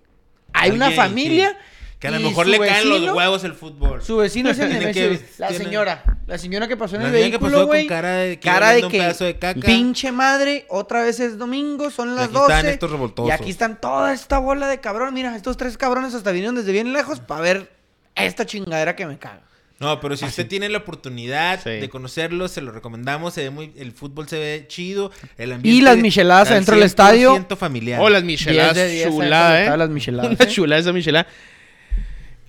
[0.53, 1.49] hay una familia.
[1.51, 1.65] sí.
[1.99, 4.01] Que a lo mejor le caen los huevos el fútbol.
[4.01, 6.03] Su vecino es el Tiene que- La tiene- señora.
[6.27, 8.47] La señora que pasó en La el señora que vehículo, pasó con cara de que
[8.49, 9.59] cara de viendo un que pedazo de caca.
[9.65, 12.71] pinche madre, otra vez es domingo, son las aquí están 12.
[12.71, 13.29] estos revoltosos.
[13.29, 15.13] Y aquí están toda esta bola de cabrón.
[15.13, 17.71] Mira, estos tres cabrones hasta vinieron desde bien lejos para ver
[18.15, 19.41] esta chingadera que me caga.
[19.79, 21.69] No, pero si usted tiene la oportunidad Sí.
[21.69, 23.33] de conocerlo, se lo recomendamos.
[23.33, 25.09] Se ve muy, el fútbol se ve chido.
[25.37, 27.33] El ambiente Y las micheladas al adentro del estadio.
[27.35, 27.99] 100% familiar.
[28.01, 29.77] Oh, las 10 micheladas de 10 chulada, ahí eh.
[29.77, 30.47] las micheladas, Una ¿eh?
[30.47, 31.27] chulada esa michelada.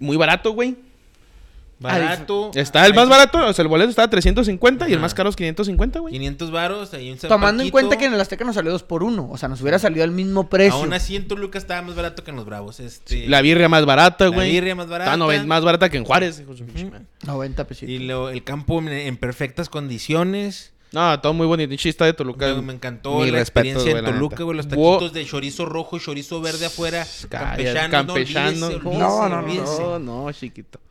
[0.01, 0.77] Muy barato, güey.
[1.79, 2.51] Barato.
[2.55, 5.31] Está el más barato, o sea, el boleto está a 350 y el más caro
[5.31, 6.13] es 550, güey.
[6.13, 6.93] 500 varos.
[6.93, 9.39] Ahí un Tomando en cuenta que en el Azteca nos salió 2 por 1 O
[9.39, 10.75] sea, nos hubiera salido al mismo precio.
[10.79, 12.81] Aún así en Toluca estaba más barato que en los Bravos.
[12.81, 14.51] Este, La birria más barata, la güey.
[14.51, 15.15] birria más barata.
[15.15, 16.39] Está más barata que en Juárez.
[16.41, 16.93] hijo de su pinche Ujú.
[16.93, 17.07] madre.
[17.25, 17.89] 90 pesitos.
[17.91, 20.73] Y lo- el campo en, en perfectas condiciones.
[20.93, 21.75] No, todo muy bonito.
[21.77, 22.53] Chista de Toluca.
[22.55, 24.57] Me, me encantó Mis la experiencia en Toluca, güey.
[24.57, 27.07] Los Wo- taquitos de chorizo rojo y chorizo verde afuera.
[27.29, 28.59] Cállate, Campechanos, Campechano.
[28.59, 29.83] no, olvídese, No, no, no, olvídese.
[29.83, 30.81] no, no, chiquito.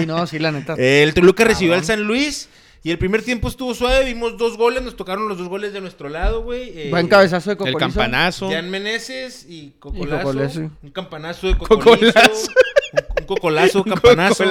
[0.00, 0.74] Sí, no, sí, la neta.
[0.78, 1.84] El Toluca recibió al.
[1.84, 2.48] San Luis.
[2.84, 5.80] Y el primer tiempo estuvo suave, vimos dos goles, nos tocaron los dos goles de
[5.80, 6.72] nuestro lado, güey.
[6.78, 7.78] Eh, Buen cabezazo de El Cocolizo.
[7.78, 8.50] campanazo.
[8.50, 10.60] Jan Meneses y Cocolazo.
[10.82, 12.12] Un campanazo de Cocolizo.
[12.12, 12.50] Cocolazo.
[12.92, 14.44] Un, un cocolazo, campanazo.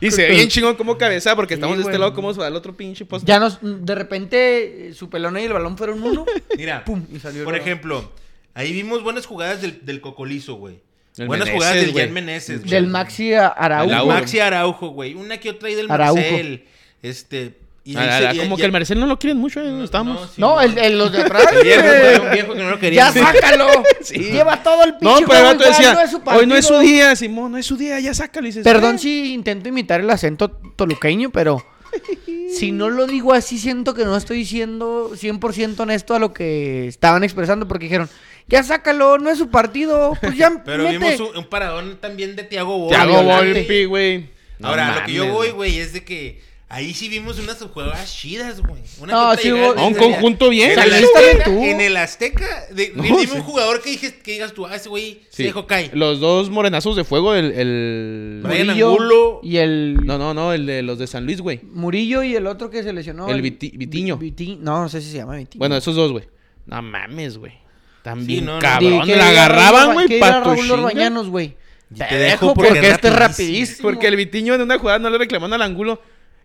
[0.00, 2.56] Y se ve bien chingón como cabeza porque Sí, estamos de este lado como al
[2.56, 3.26] otro pinche poste.
[3.26, 6.24] Ya nos, de repente, su pelona y el balón fueron uno.
[6.56, 8.10] Mira, Pum, y salió el por ejemplo,
[8.54, 10.80] ahí vimos buenas jugadas del, del Cocolizo, güey.
[11.18, 11.94] El Buenas Meneses, jugadas del.
[11.94, 12.70] Jan Meneses, güey.
[12.70, 13.84] Del Maxi Araujo.
[13.84, 14.12] El El Araujo.
[14.12, 15.14] Maxi Araujo, güey.
[15.14, 16.16] Una que otra ahí del Araujo.
[16.16, 16.64] Marcel.
[17.02, 17.58] Este.
[17.84, 19.82] Y Ah, ahí ah, se- como que el Marcel no lo quieren mucho, eh, No,
[19.82, 20.20] estamos.
[20.20, 21.46] no, sí, No, el, el- los de atrás.
[21.52, 21.82] El viejo,
[22.24, 23.10] un viejo que no lo quería.
[23.10, 23.66] Ya sácalo.
[24.14, 26.74] Lleva todo el pinche No, pero el vato decía, es su hoy no es su
[26.74, 26.92] partido".
[26.94, 28.46] día, Simón, no es su día, ya sácalo.
[28.46, 28.98] Y dices, Perdón "Eh".
[28.98, 31.64] si intento imitar el acento toluqueño, pero
[32.56, 36.86] si no lo digo así, siento que no estoy siendo 100% honesto a lo que
[36.86, 38.08] estaban expresando porque dijeron,
[38.46, 40.98] ya sácalo, no es su partido, pues ya Pero mete".
[40.98, 42.96] vimos un, un paradón también de Tiago Volpi.
[43.06, 43.54] Violante.
[43.58, 44.30] Volpi, güey.
[44.60, 46.40] No Ahora, lo que yo voy, güey, es de que
[46.72, 48.80] ahí sí vimos unas jugadas chidas, güey.
[49.00, 50.70] Una No, sí llegada No, un conjunto bien.
[50.72, 51.62] En el Saliste Azteca, tú.
[51.62, 53.30] en el Azteca, de, No, dime sí.
[53.36, 55.42] un jugador que, dije, que digas tú, ah, ese güey se Sí.
[55.44, 55.90] dejó caer.
[55.96, 57.52] Los dos morenazos de fuego, el...
[57.52, 58.40] el...
[58.42, 59.40] Brian Murillo Angulo.
[59.42, 61.60] y el No, no, no, el de los de San Luis, güey.
[61.72, 63.28] Murillo y el otro que se lesionó.
[63.28, 64.18] El Viti- Vitiño.
[64.18, 65.58] Viti- no, no sé si se llama Vitiño.
[65.58, 66.24] Bueno, esos dos, güey.
[66.66, 67.52] No mames, güey.
[68.02, 68.58] También no, no.
[68.58, 69.06] Di cabrón.
[69.06, 70.70] que La agarraban, güey, para Raúl.
[70.70, 71.56] Orbañanos, güey.
[71.94, 73.18] Y Te, te dejo porque, porque este es rapidísimo.
[73.52, 73.88] rapidísimo.
[73.90, 76.00] Porque el Vitiño en una jugada no le reclamó al ángulo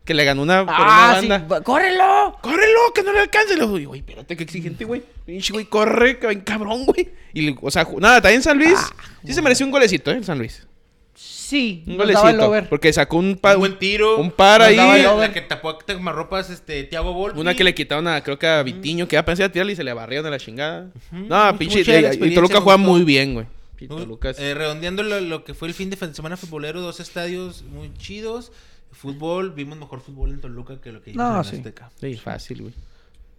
[0.07, 1.27] que le ganó una, por Ah, una sí.
[1.27, 1.47] banda.
[1.47, 2.35] va- ¡Córrelo!
[2.41, 2.79] ¡Córrelo!
[2.95, 3.55] ¡Que no le alcance!
[3.55, 5.03] Le digo, güey, espérate, qué exigente, güey.
[5.25, 7.09] Pinche, güey, corre, que ven cabrón, güey.
[7.33, 8.73] Y, o sea, nada, también San Luis.
[8.75, 8.89] Ah,
[9.25, 10.15] sí se mereció un golecito, ¿eh?
[10.15, 10.65] El San Luis.
[11.13, 12.47] Sí, Un nos daba el golecito.
[12.49, 12.69] over.
[12.69, 14.17] Porque sacó un, pa- Un buen tiro.
[14.17, 14.75] Un par Nos ahí.
[14.75, 15.27] daba el La, over.
[15.29, 17.39] la que tapó a Tamarropas, este, Tiago Volpi.
[17.39, 19.75] Una que le quitaron a, creo que a Vitiño, que ya pensé a tirarle y
[19.75, 20.87] se le barrieron a la chingada.
[21.11, 21.79] No, pinche.
[21.81, 23.45] y- y Toluca juega muy bien, güey.
[23.79, 27.61] Y Uh, eh, redondeando lo, lo que fue el fin de semana futbolero, dos estadios
[27.63, 28.51] muy chidos.
[28.97, 31.55] Fútbol, vimos mejor fútbol en Toluca que lo que vimos No, en sí.
[31.57, 31.89] Azteca.
[31.99, 32.73] Sí, fácil, güey.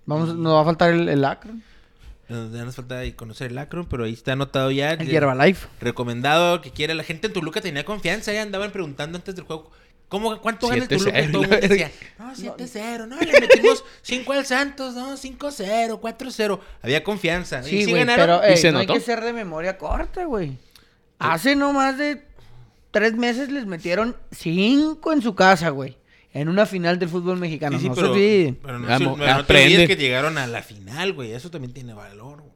[0.06, 1.62] Vamos, nos va a faltar el, el Akron,
[2.28, 4.92] Nos, ya nos falta conocer el Akron, pero ahí está anotado ya.
[4.92, 5.66] el Herbalife.
[5.80, 6.94] Recomendado que quiera.
[6.94, 9.70] La gente en Toluca tenía confianza, ya andaban preguntando antes del juego.
[10.08, 11.18] ¿Cómo, ¿Cuánto gana el 7-0, Toluca?
[11.20, 16.00] Y todo el mundo decía, no, 7-0, no, le metimos 5 al Santos, no, 5-0,
[16.00, 16.60] 4-0.
[16.80, 17.62] Había confianza.
[17.62, 18.38] Sí, y sí güey, ganaron.
[18.40, 18.98] pero ¿Y eh, se no hay notó?
[18.98, 20.56] que ser de memoria corta, güey.
[21.18, 22.24] Hace no más de
[22.90, 25.96] tres meses les metieron cinco en su casa, güey.
[26.32, 27.78] En una final del fútbol mexicano.
[27.78, 30.62] Sí, sí, no se pero, no, Vamos, pero no te olvides que llegaron a la
[30.62, 31.32] final, güey.
[31.32, 32.52] Eso también tiene valor, güey.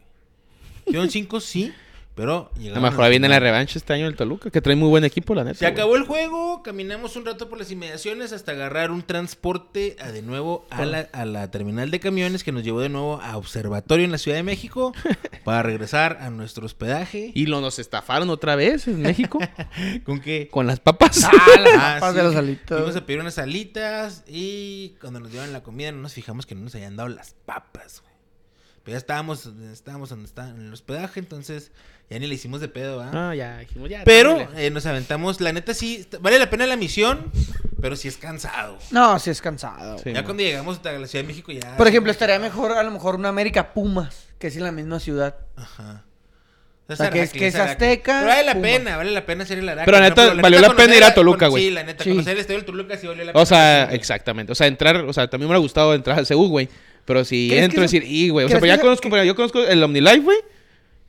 [0.87, 1.73] Dieron 5, sí,
[2.15, 5.03] pero A lo mejor viene la revancha este año del Toluca, que trae muy buen
[5.05, 5.59] equipo, la neta.
[5.59, 5.73] Se güey.
[5.73, 10.21] acabó el juego, caminamos un rato por las inmediaciones hasta agarrar un transporte a, de
[10.21, 14.05] nuevo a la, a la terminal de camiones que nos llevó de nuevo a Observatorio
[14.05, 14.93] en la Ciudad de México
[15.45, 17.33] para regresar a nuestro hospedaje.
[17.35, 19.39] Y lo nos estafaron otra vez en México
[20.05, 20.49] ¿Con qué?
[20.51, 21.25] con las papas.
[21.25, 22.17] Ah, las Ah, papas sí.
[22.19, 22.79] de las alitas.
[22.79, 26.55] Fuimos a pedir unas alitas y cuando nos dieron la comida no nos fijamos que
[26.55, 28.13] no nos habían dado las papas, güey.
[28.85, 31.71] Pero ya estábamos, estábamos donde está en el hospedaje, entonces
[32.13, 33.11] ya ni le hicimos de pedo, ¿ah?
[33.31, 34.03] Ah, ya, dijimos ya.
[34.05, 37.31] Pero eh, nos aventamos, la neta sí, vale la pena la misión,
[37.81, 38.79] pero sí es cansado.
[38.91, 39.99] No, sí es cansado.
[39.99, 40.25] Sí, ya no.
[40.25, 41.77] cuando llegamos a la Ciudad de México ya...
[41.77, 45.01] Por ejemplo, estaría mejor a lo mejor una América Pumas, que es en la misma
[45.01, 45.35] ciudad.
[45.57, 46.05] Ajá.
[46.89, 49.59] O sea, que es- que es Azteca, Pero vale la pena, vale la pena ser
[49.61, 49.87] el Araque.
[49.87, 51.65] Pero la neta, ejemplo, valió la pena ir a Toluca, güey.
[51.65, 52.11] Sí, la neta, Sí.
[52.11, 53.43] conocer el estadio del Toluca sí valió la pena.
[53.43, 54.53] O sea, exactamente.
[54.53, 56.69] O sea, entrar, o sea, también me hubiera gustado entrar al CU, güey.
[57.07, 58.45] Pero si ¿Crees entro y decir, y, güey.
[58.47, 60.39] O sea, pero ya que- conozco, pero yo conozco el OmniLife, güey.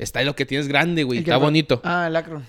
[0.04, 1.20] Está en lo que tienes grande, güey.
[1.20, 1.82] Está bonito.
[1.84, 2.46] Ah, el Akron.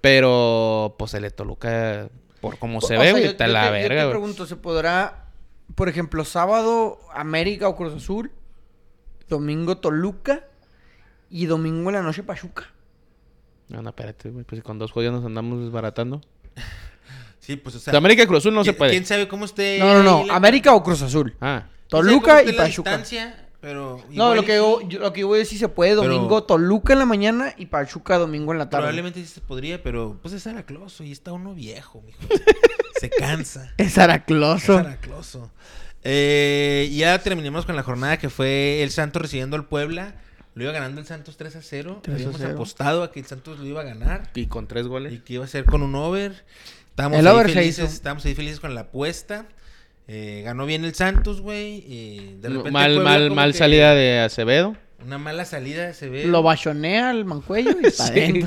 [0.00, 2.08] Pero, pues el de Toluca,
[2.40, 4.10] por cómo se O ve, güey, yo- está yo la te- Yo verga, te güey.
[4.10, 5.26] pregunto, ¿se podrá,
[5.74, 8.30] por ejemplo, sábado América o Cruz Azul,
[9.28, 10.44] domingo Toluca
[11.28, 12.64] y domingo en la noche Pachuca?
[13.68, 14.44] No, no, espérate, güey.
[14.44, 16.20] Pues con dos juegos nos andamos desbaratando.
[17.40, 17.90] Sí, pues, o sea.
[17.92, 18.90] de América y Cruz Azul no se ¿quién- puede.
[18.92, 19.78] ¿Quién sabe cómo esté?
[19.78, 20.26] No, no, no.
[20.26, 21.34] la- América o Cruz Azul.
[21.40, 21.64] Ah.
[21.88, 22.90] Toluca y la Pachuca.
[22.90, 25.58] distancia, pero No, lo y que, sí, yo, yo- lo que yo voy a decir
[25.58, 28.82] se puede Pero- domingo Toluca en la mañana y Pachuca domingo en la tarde.
[28.84, 32.18] Probablemente sí se podría, pero pues es Aracloso y está uno viejo, mijo.
[33.00, 33.72] se cansa.
[33.76, 34.78] Es Es Aracloso.
[34.78, 35.50] Aracloso.
[36.02, 40.14] Eh, y ya terminamos con la jornada que fue el Santos recibiendo al Puebla.
[40.54, 42.00] Lo iba ganando el Santos 3 a 0.
[42.02, 42.54] 3 a Habíamos 0.
[42.54, 44.30] apostado a que el Santos lo iba a ganar.
[44.34, 45.22] Y con tres Y goles.
[45.22, 46.44] que iba a ser con un over.
[46.88, 47.94] Estábamos, El ahí, over se felices, hizo.
[47.94, 49.46] estábamos ahí felices con la apuesta.
[50.12, 51.82] Eh, ganó bien el Santos, güey.
[52.40, 54.74] de repente Mal, Puebla mal, mal salida de Acevedo.
[55.06, 56.24] Una mala salida se ve.
[56.24, 58.44] Lo bachonea al mancuello y para Sí.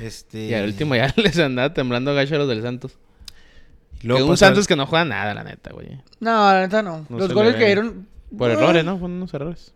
[0.00, 2.98] Este, Y al último ya les andaba temblando gacho a los del Santos.
[4.00, 5.88] y luego que un Santos que no juega nada, la neta, güey.
[6.20, 7.04] No, la neta no.
[7.08, 8.06] No Los goles dieron.
[8.38, 8.96] Por errores, ¿no?
[8.96, 9.74] Fueron unos errores.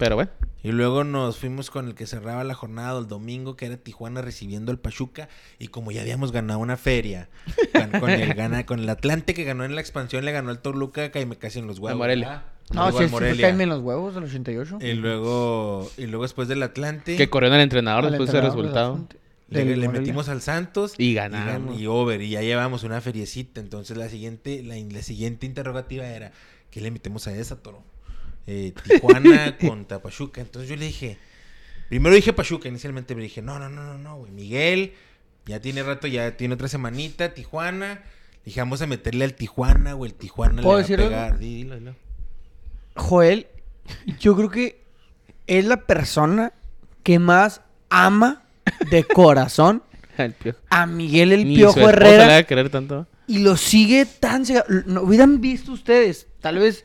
[0.00, 0.30] Pero bueno.
[0.64, 4.20] Y luego nos fuimos con el que cerraba la jornada el domingo, que era Tijuana
[4.22, 5.28] recibiendo al Pachuca.
[5.58, 7.28] Y como ya habíamos ganado una feria
[7.72, 10.58] con, con el, gana, con el Atlante que ganó en la expansión, le ganó al
[10.60, 11.98] Toluca, caíme casi en los huevos.
[11.98, 12.28] Morelia.
[12.28, 12.44] ¿verdad?
[12.72, 14.78] No, sí, sí, en los huevos del 88.
[14.80, 18.38] Y luego, y luego después del Atlante, Que corrió en el entrenador Al después de
[18.38, 19.06] ese entrenador del resultado.
[19.48, 19.76] Atlante.
[19.76, 20.94] le, metimos al Santos.
[20.96, 21.80] Y Y, gan- ganamos.
[21.80, 23.60] y over, y ya llevamos una feriecita.
[23.60, 26.32] Entonces la siguiente, la, la siguiente interrogativa era,
[26.70, 27.82] ¿qué le metemos a esa, Toro?
[28.46, 30.40] Eh, Tijuana contra Pachuca.
[30.40, 31.18] Entonces yo le dije,
[31.88, 34.32] primero dije Pachuca inicialmente, pero dije, no, no, no, no, no, güey.
[34.32, 34.94] Miguel,
[35.46, 38.02] ya tiene rato, ya tiene otra semanita, Tijuana.
[38.44, 40.10] Dije, vamos a meterle al Tijuana, güey.
[40.12, 41.38] El Tijuana le ¿Puedo va a pegar.
[41.38, 41.94] Di- dilo, dilo.
[42.96, 43.46] Joel,
[44.18, 44.82] yo creo que
[45.46, 46.52] es la persona
[47.02, 48.42] que más ama
[48.90, 49.82] de corazón
[50.16, 50.58] El piojo.
[50.70, 52.26] a Miguel el Ni Piojo Herrera.
[52.26, 53.06] le va a querer tanto.
[53.26, 54.44] Y lo sigue tan
[54.86, 56.84] No hubieran visto ustedes, tal vez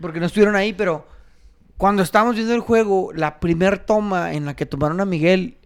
[0.00, 1.06] porque no estuvieron ahí, pero
[1.76, 5.56] cuando estábamos viendo el juego, la primer toma en la que tomaron a Miguel,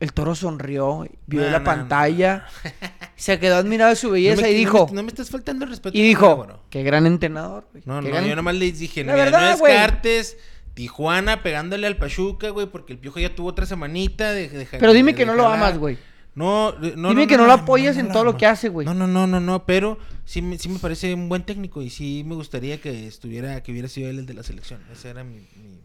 [0.00, 2.46] el toro sonrió, vio la pantalla,
[3.16, 5.30] se quedó admirado de su belleza No me- y no dijo, me- No me, estás
[5.30, 5.96] faltando el respeto.
[5.96, 6.60] y dijo, bueno.
[6.70, 7.66] qué gran entrenador.
[7.72, 9.72] güey, No, qué no, gran- yo nomás les dije, La mira, verdad, no güey.
[9.72, 10.36] descartes
[10.74, 14.92] Tijuana pegándole al Pachuca, güey, porque el Piojo ya tuvo otra semanita de, de- Pero
[14.92, 15.96] dime de- que no lo amas, güey.
[16.34, 18.84] No, no, Dime que no lo apoyas en todo lo que hace, güey.
[18.86, 21.90] No, no, no, no, no, pero sí me, sí me parece un buen técnico y
[21.90, 24.80] sí me gustaría que estuviera, que hubiera sido él el de la selección.
[24.92, 25.34] Ese era mi...
[25.36, 25.78] mi-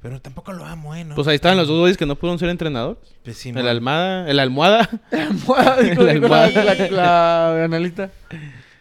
[0.00, 1.04] Pero tampoco lo amo, ¿eh?
[1.04, 1.14] ¿no?
[1.14, 2.98] Pues ahí estaban los dos güeyes que no pudieron ser entrenadores.
[3.24, 4.88] Pues sí, El almada, el almohada.
[5.10, 6.64] Dijo- dijo La la, almohada.
[6.64, 8.10] la- la analista.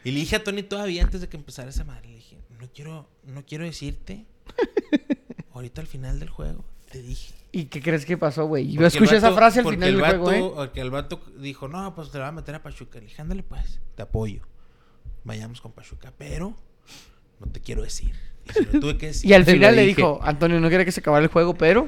[0.05, 2.67] Y le dije a Tony todavía antes de que empezara esa madre, le dije, no
[2.73, 4.25] quiero, no quiero decirte,
[5.53, 7.33] ahorita al final del juego, te dije.
[7.55, 8.65] ¿Y qué crees que pasó, güey?
[8.71, 10.51] Yo Porque escuché esa frase al final el del juego, ¿eh?
[10.55, 12.97] Porque el vato dijo, no, pues te la va a meter a Pachuca.
[12.99, 14.41] Le dije, ándale pues, te apoyo.
[15.23, 16.55] Vayamos con Pachuca, pero
[17.39, 18.11] no te quiero decir.
[18.59, 19.29] Y tuve que decir.
[19.29, 19.97] Y al final le dije.
[19.97, 21.87] dijo, Antonio, no quería que se acabara el juego, pero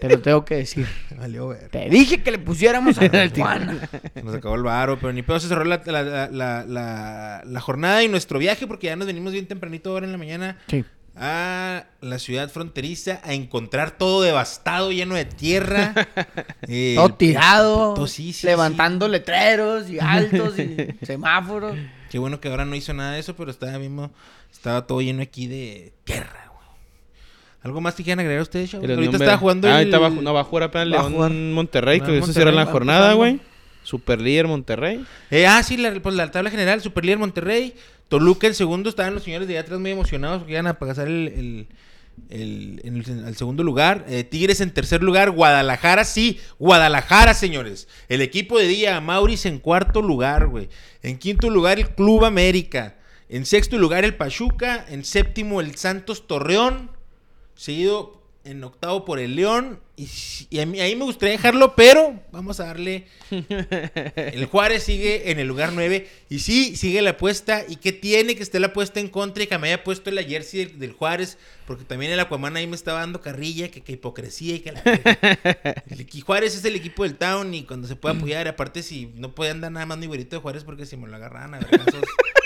[0.00, 0.86] te lo tengo que decir.
[1.18, 1.68] Valió ver.
[1.68, 3.76] Te dije que le pusiéramos a Tijuana.
[4.22, 8.08] Nos acabó el varo, pero ni pedo se cerró la, la, la- la jornada y
[8.08, 10.84] nuestro viaje porque ya nos venimos bien tempranito ahora en la mañana Sí.
[11.16, 15.94] A la ciudad fronteriza a encontrar todo devastado, lleno de tierra.
[16.72, 21.76] Eh, Todo tirado, todo- sí, sí, levantando letreros y altos y semáforos.
[22.10, 24.12] Qué bueno que ahora no hizo nada de eso, pero estaba mismo,
[24.52, 26.68] estaba todo lleno aquí de tierra, güey.
[27.62, 29.92] ¿Algo más que quieran agregar ustedes, Ahorita estaba jugando Ah, el...
[29.92, 30.88] ahorita va, no, va a jugar apenas.
[31.10, 33.40] León Monterrey, Va que eso Monterrey, cierra la jornada, güey.
[33.82, 35.04] Super líder Monterrey.
[35.30, 37.74] Eh, ah, sí, la, pues, la tabla general, Superlíder Monterrey,
[38.08, 41.06] Toluca en segundo, estaban los señores de allá atrás muy emocionados porque iban a pasar
[41.08, 41.66] el, el,
[42.28, 44.04] el- el- al segundo lugar.
[44.08, 47.88] Eh, Tigres en tercer lugar, Guadalajara, sí, Guadalajara, señores.
[48.08, 50.68] El equipo de día, Maurice en cuarto lugar, güey.
[51.02, 52.96] En quinto lugar, el Club América.
[53.28, 54.84] En sexto lugar, el Pachuca.
[54.88, 56.90] En séptimo, el Santos Torreón.
[57.54, 59.80] Seguido en octavo por el León.
[59.96, 63.06] Y, a mí, ahí me gustaría dejarlo, pero vamos a darle.
[63.30, 66.08] El Juárez sigue en el lugar 9.
[66.30, 67.64] Y sí, sigue la apuesta.
[67.68, 70.22] ¿Y qué tiene que esté la apuesta en contra y que me haya puesto la
[70.22, 71.36] jersey del, del Juárez?
[71.66, 74.82] Porque también el Aquaman ahí me estaba dando carrilla, que, que hipocresía y que la.
[75.88, 78.48] el Juárez es el equipo del Town y cuando se puede apoyar.
[78.48, 81.16] Aparte, si no puede andar nada más mi güerito de Juárez porque si me lo
[81.16, 82.02] agarran a vergazos,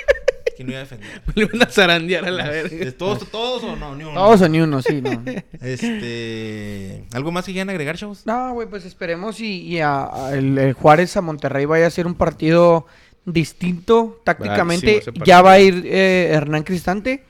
[0.57, 1.22] ¿Quién lo iba a defender?
[1.34, 2.76] Le van a zarandear a la verga.
[2.84, 3.94] ¿De ¿Todos, todos o no?
[3.96, 4.14] Ni uno.
[4.14, 5.22] Todos o ni uno, sí, no.
[5.61, 7.05] Este.
[7.12, 8.24] ¿Algo más que quieran agregar, chavos?
[8.26, 11.90] No, güey, pues esperemos y, y a, a el, el Juárez a Monterrey vaya a
[11.90, 12.86] ser un partido
[13.24, 15.02] distinto tácticamente.
[15.24, 17.24] Ya va a ir eh, Hernán Cristante.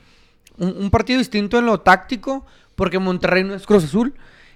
[0.57, 2.45] Un, un partido distinto en lo táctico,
[2.75, 4.13] porque Monterrey no es Cruz Azul.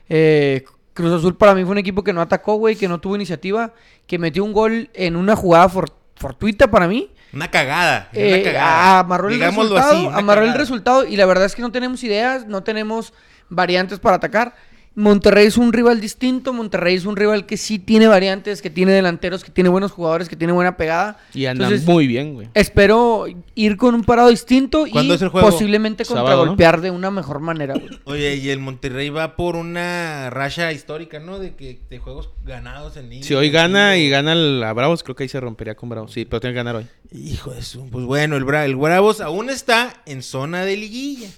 [0.09, 0.63] Eh,
[0.93, 3.73] Cruz Azul para mí fue un equipo que no atacó, güey, que no tuvo iniciativa,
[4.05, 7.09] que metió un gol en una jugada for- fortuita para mí.
[7.33, 8.09] Una cagada.
[8.13, 8.99] una Eh, cagada.
[8.99, 12.03] amarró el resultado, así, una amarró el resultado y la verdad es que no tenemos
[12.03, 13.13] ideas, no tenemos
[13.49, 14.55] variantes para atacar.
[14.95, 18.91] Monterrey es un rival distinto, Monterrey es un rival que sí tiene variantes, que tiene
[18.91, 21.17] delanteros, que tiene buenos jugadores, que tiene buena pegada.
[21.33, 22.49] Y andan Entonces, muy bien, güey.
[22.53, 23.25] Espero
[23.55, 25.49] ir con un parado distinto y ¿Cuándo es el juego?
[25.49, 27.75] posiblemente contragolpear de una mejor manera.
[27.75, 27.87] güey.
[28.05, 31.39] Oye, y el Monterrey va por una racha histórica, ¿no?
[31.39, 33.23] De que de juegos ganados en línea.
[33.25, 36.11] Si hoy gana y gana el- a Bravos, creo que ahí se rompería con Bravos.
[36.11, 36.87] Sí, pero tiene que ganar hoy.
[37.11, 37.89] Hijo de su.
[37.89, 41.29] Pues bueno, el, Bra- el Bravos aún está en zona de liguilla.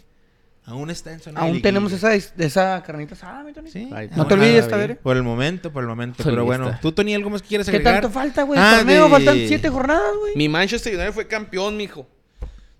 [0.72, 3.69] Aún está en zona Aún tenemos esa, esa carnita asada, mi Tony.
[3.69, 3.89] Sí.
[3.93, 4.95] Ay, No te olvides, ah, Tavere.
[4.95, 6.24] Por el momento, por el momento.
[6.24, 8.01] Pero bueno, tú, Tony, ¿algo más que quieras ¿Qué agregar?
[8.01, 8.59] tanto falta, güey?
[8.59, 10.36] Ah, El torneo, de- faltan siete jornadas, güey.
[10.36, 12.07] Mi Manchester United fue campeón, mijo.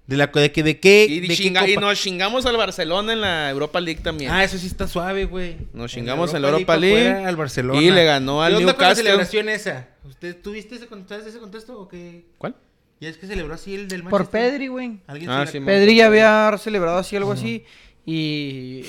[0.08, 1.06] De, la, de, que, de qué.
[1.10, 1.88] Y, de qué chinga- y copa?
[1.88, 4.32] nos chingamos al Barcelona en la Europa League también.
[4.32, 5.58] Ah, eso sí está suave, güey.
[5.74, 7.82] Nos En chingamos en la Europa pa' League Al Barcelona.
[7.82, 9.04] y le ganó al ¿Qué onda con la Newcastle.
[9.06, 9.88] celebración esa?
[10.04, 10.88] ¿Usted tuviste ese,
[11.28, 12.26] ese contexto o qué?
[12.38, 12.56] ¿Cuál?
[13.02, 14.52] ¿Ya es que celebró así el del Por Manchester?
[14.52, 15.00] Pedri, güey.
[15.08, 15.60] ¿Alguien Ah, se sí.
[15.60, 17.66] Pedri ya había celebrado así algo así.
[18.06, 18.84] Y.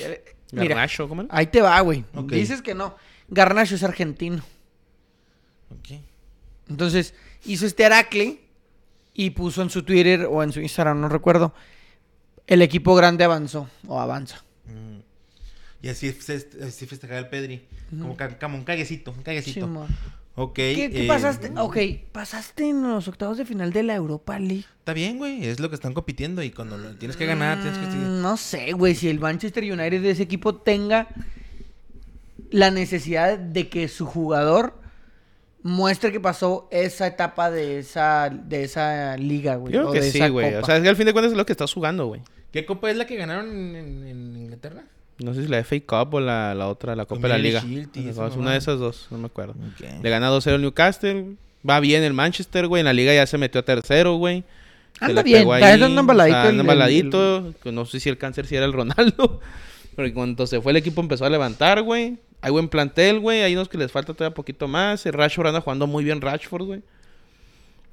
[0.51, 1.35] Mira, Garnacho, ¿cómo era?
[1.35, 2.05] ahí te va, güey.
[2.27, 2.95] Dices que no.
[3.27, 4.43] Garnacho es argentino.
[5.71, 5.99] Ok.
[6.69, 8.39] Entonces, hizo este Aracle
[9.15, 11.53] y puso en su Twitter o en su Instagram, no recuerdo.
[12.45, 14.43] El equipo grande avanzó o avanza.
[14.65, 14.99] Mm.
[15.81, 17.67] Y así, así festejaba el Pedri.
[17.89, 19.65] Como, un caguecito, un caguecito.
[19.65, 19.87] Simón.
[20.35, 20.53] Ok.
[20.53, 21.51] ¿Qué, qué eh, pasaste?
[21.57, 21.77] Ok,
[22.11, 24.65] pasaste en los octavos de final de la Europa League.
[24.79, 25.45] Está bien, güey.
[25.45, 27.85] Es lo que están compitiendo y cuando lo tienes que ganar, tienes que...
[27.85, 31.07] Mm, No sé, güey, si el Manchester United de ese equipo tenga
[32.51, 34.79] la necesidad de que su jugador
[35.63, 39.73] muestre que pasó esa etapa de esa, de esa liga, güey.
[39.73, 40.51] Yo creo o que de sí, esa güey.
[40.51, 40.63] copa.
[40.63, 42.21] O sea, es que al fin de cuentas es lo que estás jugando, güey.
[42.51, 44.83] ¿Qué copa es la que ganaron en Inglaterra?
[45.19, 47.61] No sé si la FA Cup o la, la otra, la Copa de la Liga.
[47.61, 49.55] Shield y Una de esas dos, no me acuerdo.
[50.01, 51.35] Le gana 2-0 el Newcastle.
[51.67, 52.81] Va bien el Manchester, güey.
[52.81, 54.43] En la liga ya se metió a tercero, güey.
[54.99, 59.39] Anda bien, está anda embaladito No sé si el cáncer si era el Ronaldo.
[59.95, 62.17] Pero cuando se fue el equipo empezó a levantar, güey.
[62.41, 63.41] Hay buen plantel, güey.
[63.41, 65.05] Hay unos que les falta todavía poquito más.
[65.05, 66.81] El Rashford anda jugando muy bien Rashford, güey.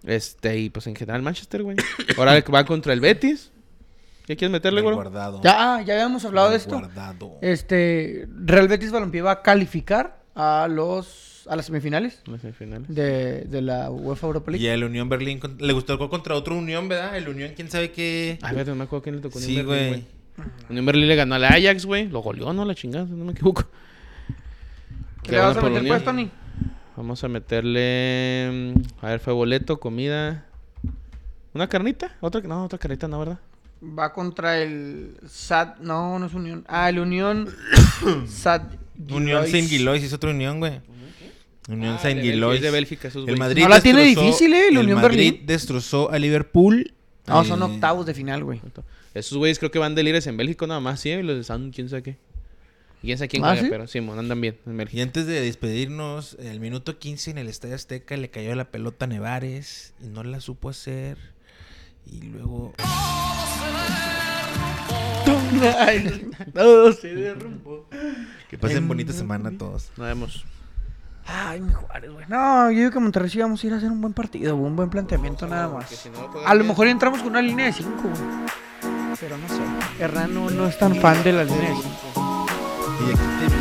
[0.04, 1.76] Este, y pues en general Manchester, güey.
[2.16, 3.52] Ahora va contra el Betis.
[4.26, 4.94] ¿Qué quieres meterle, güey?
[4.94, 5.40] Guardado.
[5.42, 6.78] Ya, ya habíamos hablado de esto.
[6.78, 7.38] Guardado.
[7.42, 12.94] Este, Real Betis Balompié va a calificar a los a las semifinales Las semifinales.
[12.94, 14.72] de, de la UEFA Europa Y League.
[14.72, 17.16] el Unión Berlín con- le gustó el gol contra otro Unión, ¿verdad?
[17.16, 18.38] El Unión, quién sabe qué.
[18.42, 19.38] A ver, no me acuerdo quién le tocó.
[19.40, 19.88] Sí, Unión Berlín,
[20.36, 20.46] güey.
[20.68, 22.08] Unión Berlín le ganó al Ajax, güey.
[22.08, 22.64] Lo goleó, ¿no?
[22.64, 23.64] La chingada, no me equivoco.
[25.22, 26.30] ¿Qué le vas a por meter pues, Tony?
[26.96, 28.74] Vamos a meterle.
[28.76, 30.46] mm, A ver, fue boleto, comida.
[31.52, 32.16] ¿Una carnita?
[32.20, 32.40] ¿Otra?
[32.42, 33.38] No, otra carnita, no, ¿verdad?
[33.82, 36.64] Va contra el SAT, no, no es Unión.
[36.68, 37.48] Ah, el Unión
[38.28, 38.74] SAT.
[39.10, 39.46] Unión.
[39.46, 40.80] Saint Gilois es otro Unión, güey.
[41.68, 42.56] Unión Ah, Saint de Bélgica, Gilois.
[42.56, 43.38] es de Bélgica, esos El güeyes.
[43.38, 44.68] Madrid No la tiene destrozó- difícil, ¿eh?
[44.68, 45.46] El Unión Madrid Berlín.
[45.46, 46.92] destrozó a Liverpool.
[47.26, 48.60] No, son Eh, octavos de final, güey.
[49.14, 51.10] Esos güeyes creo que van de líderes en Bélgica nada más, sí.
[51.10, 52.16] Y los de Sound, quién sabe qué.
[53.02, 53.68] Y quién sabe quién ¿Ah, juega, sí?
[53.70, 55.02] pero sí, mon, andan bien en Y Bélgica.
[55.04, 59.08] antes de despedirnos, el minuto 15 en el Estadio Azteca le cayó la pelota a
[59.08, 61.16] Nevares y no la supo hacer.
[62.10, 62.74] Y luego.
[66.54, 67.86] Todo se derrumbó.
[68.48, 69.90] Que pasen bonita semana todos.
[69.96, 70.44] Nos vemos.
[71.26, 72.26] Ay, mi Juárez, güey.
[72.28, 74.74] No, yo digo que Monterrey sí vamos a ir a hacer un buen partido, un
[74.74, 75.88] buen planteamiento nada más.
[75.88, 78.14] si no juegan A lo mejor entramos con una línea de 5, güey.
[79.20, 80.02] Pero no sé.
[80.02, 82.46] Hernán no, no es tan fan de la línea de 5.
[83.06, 83.59] Y aquí te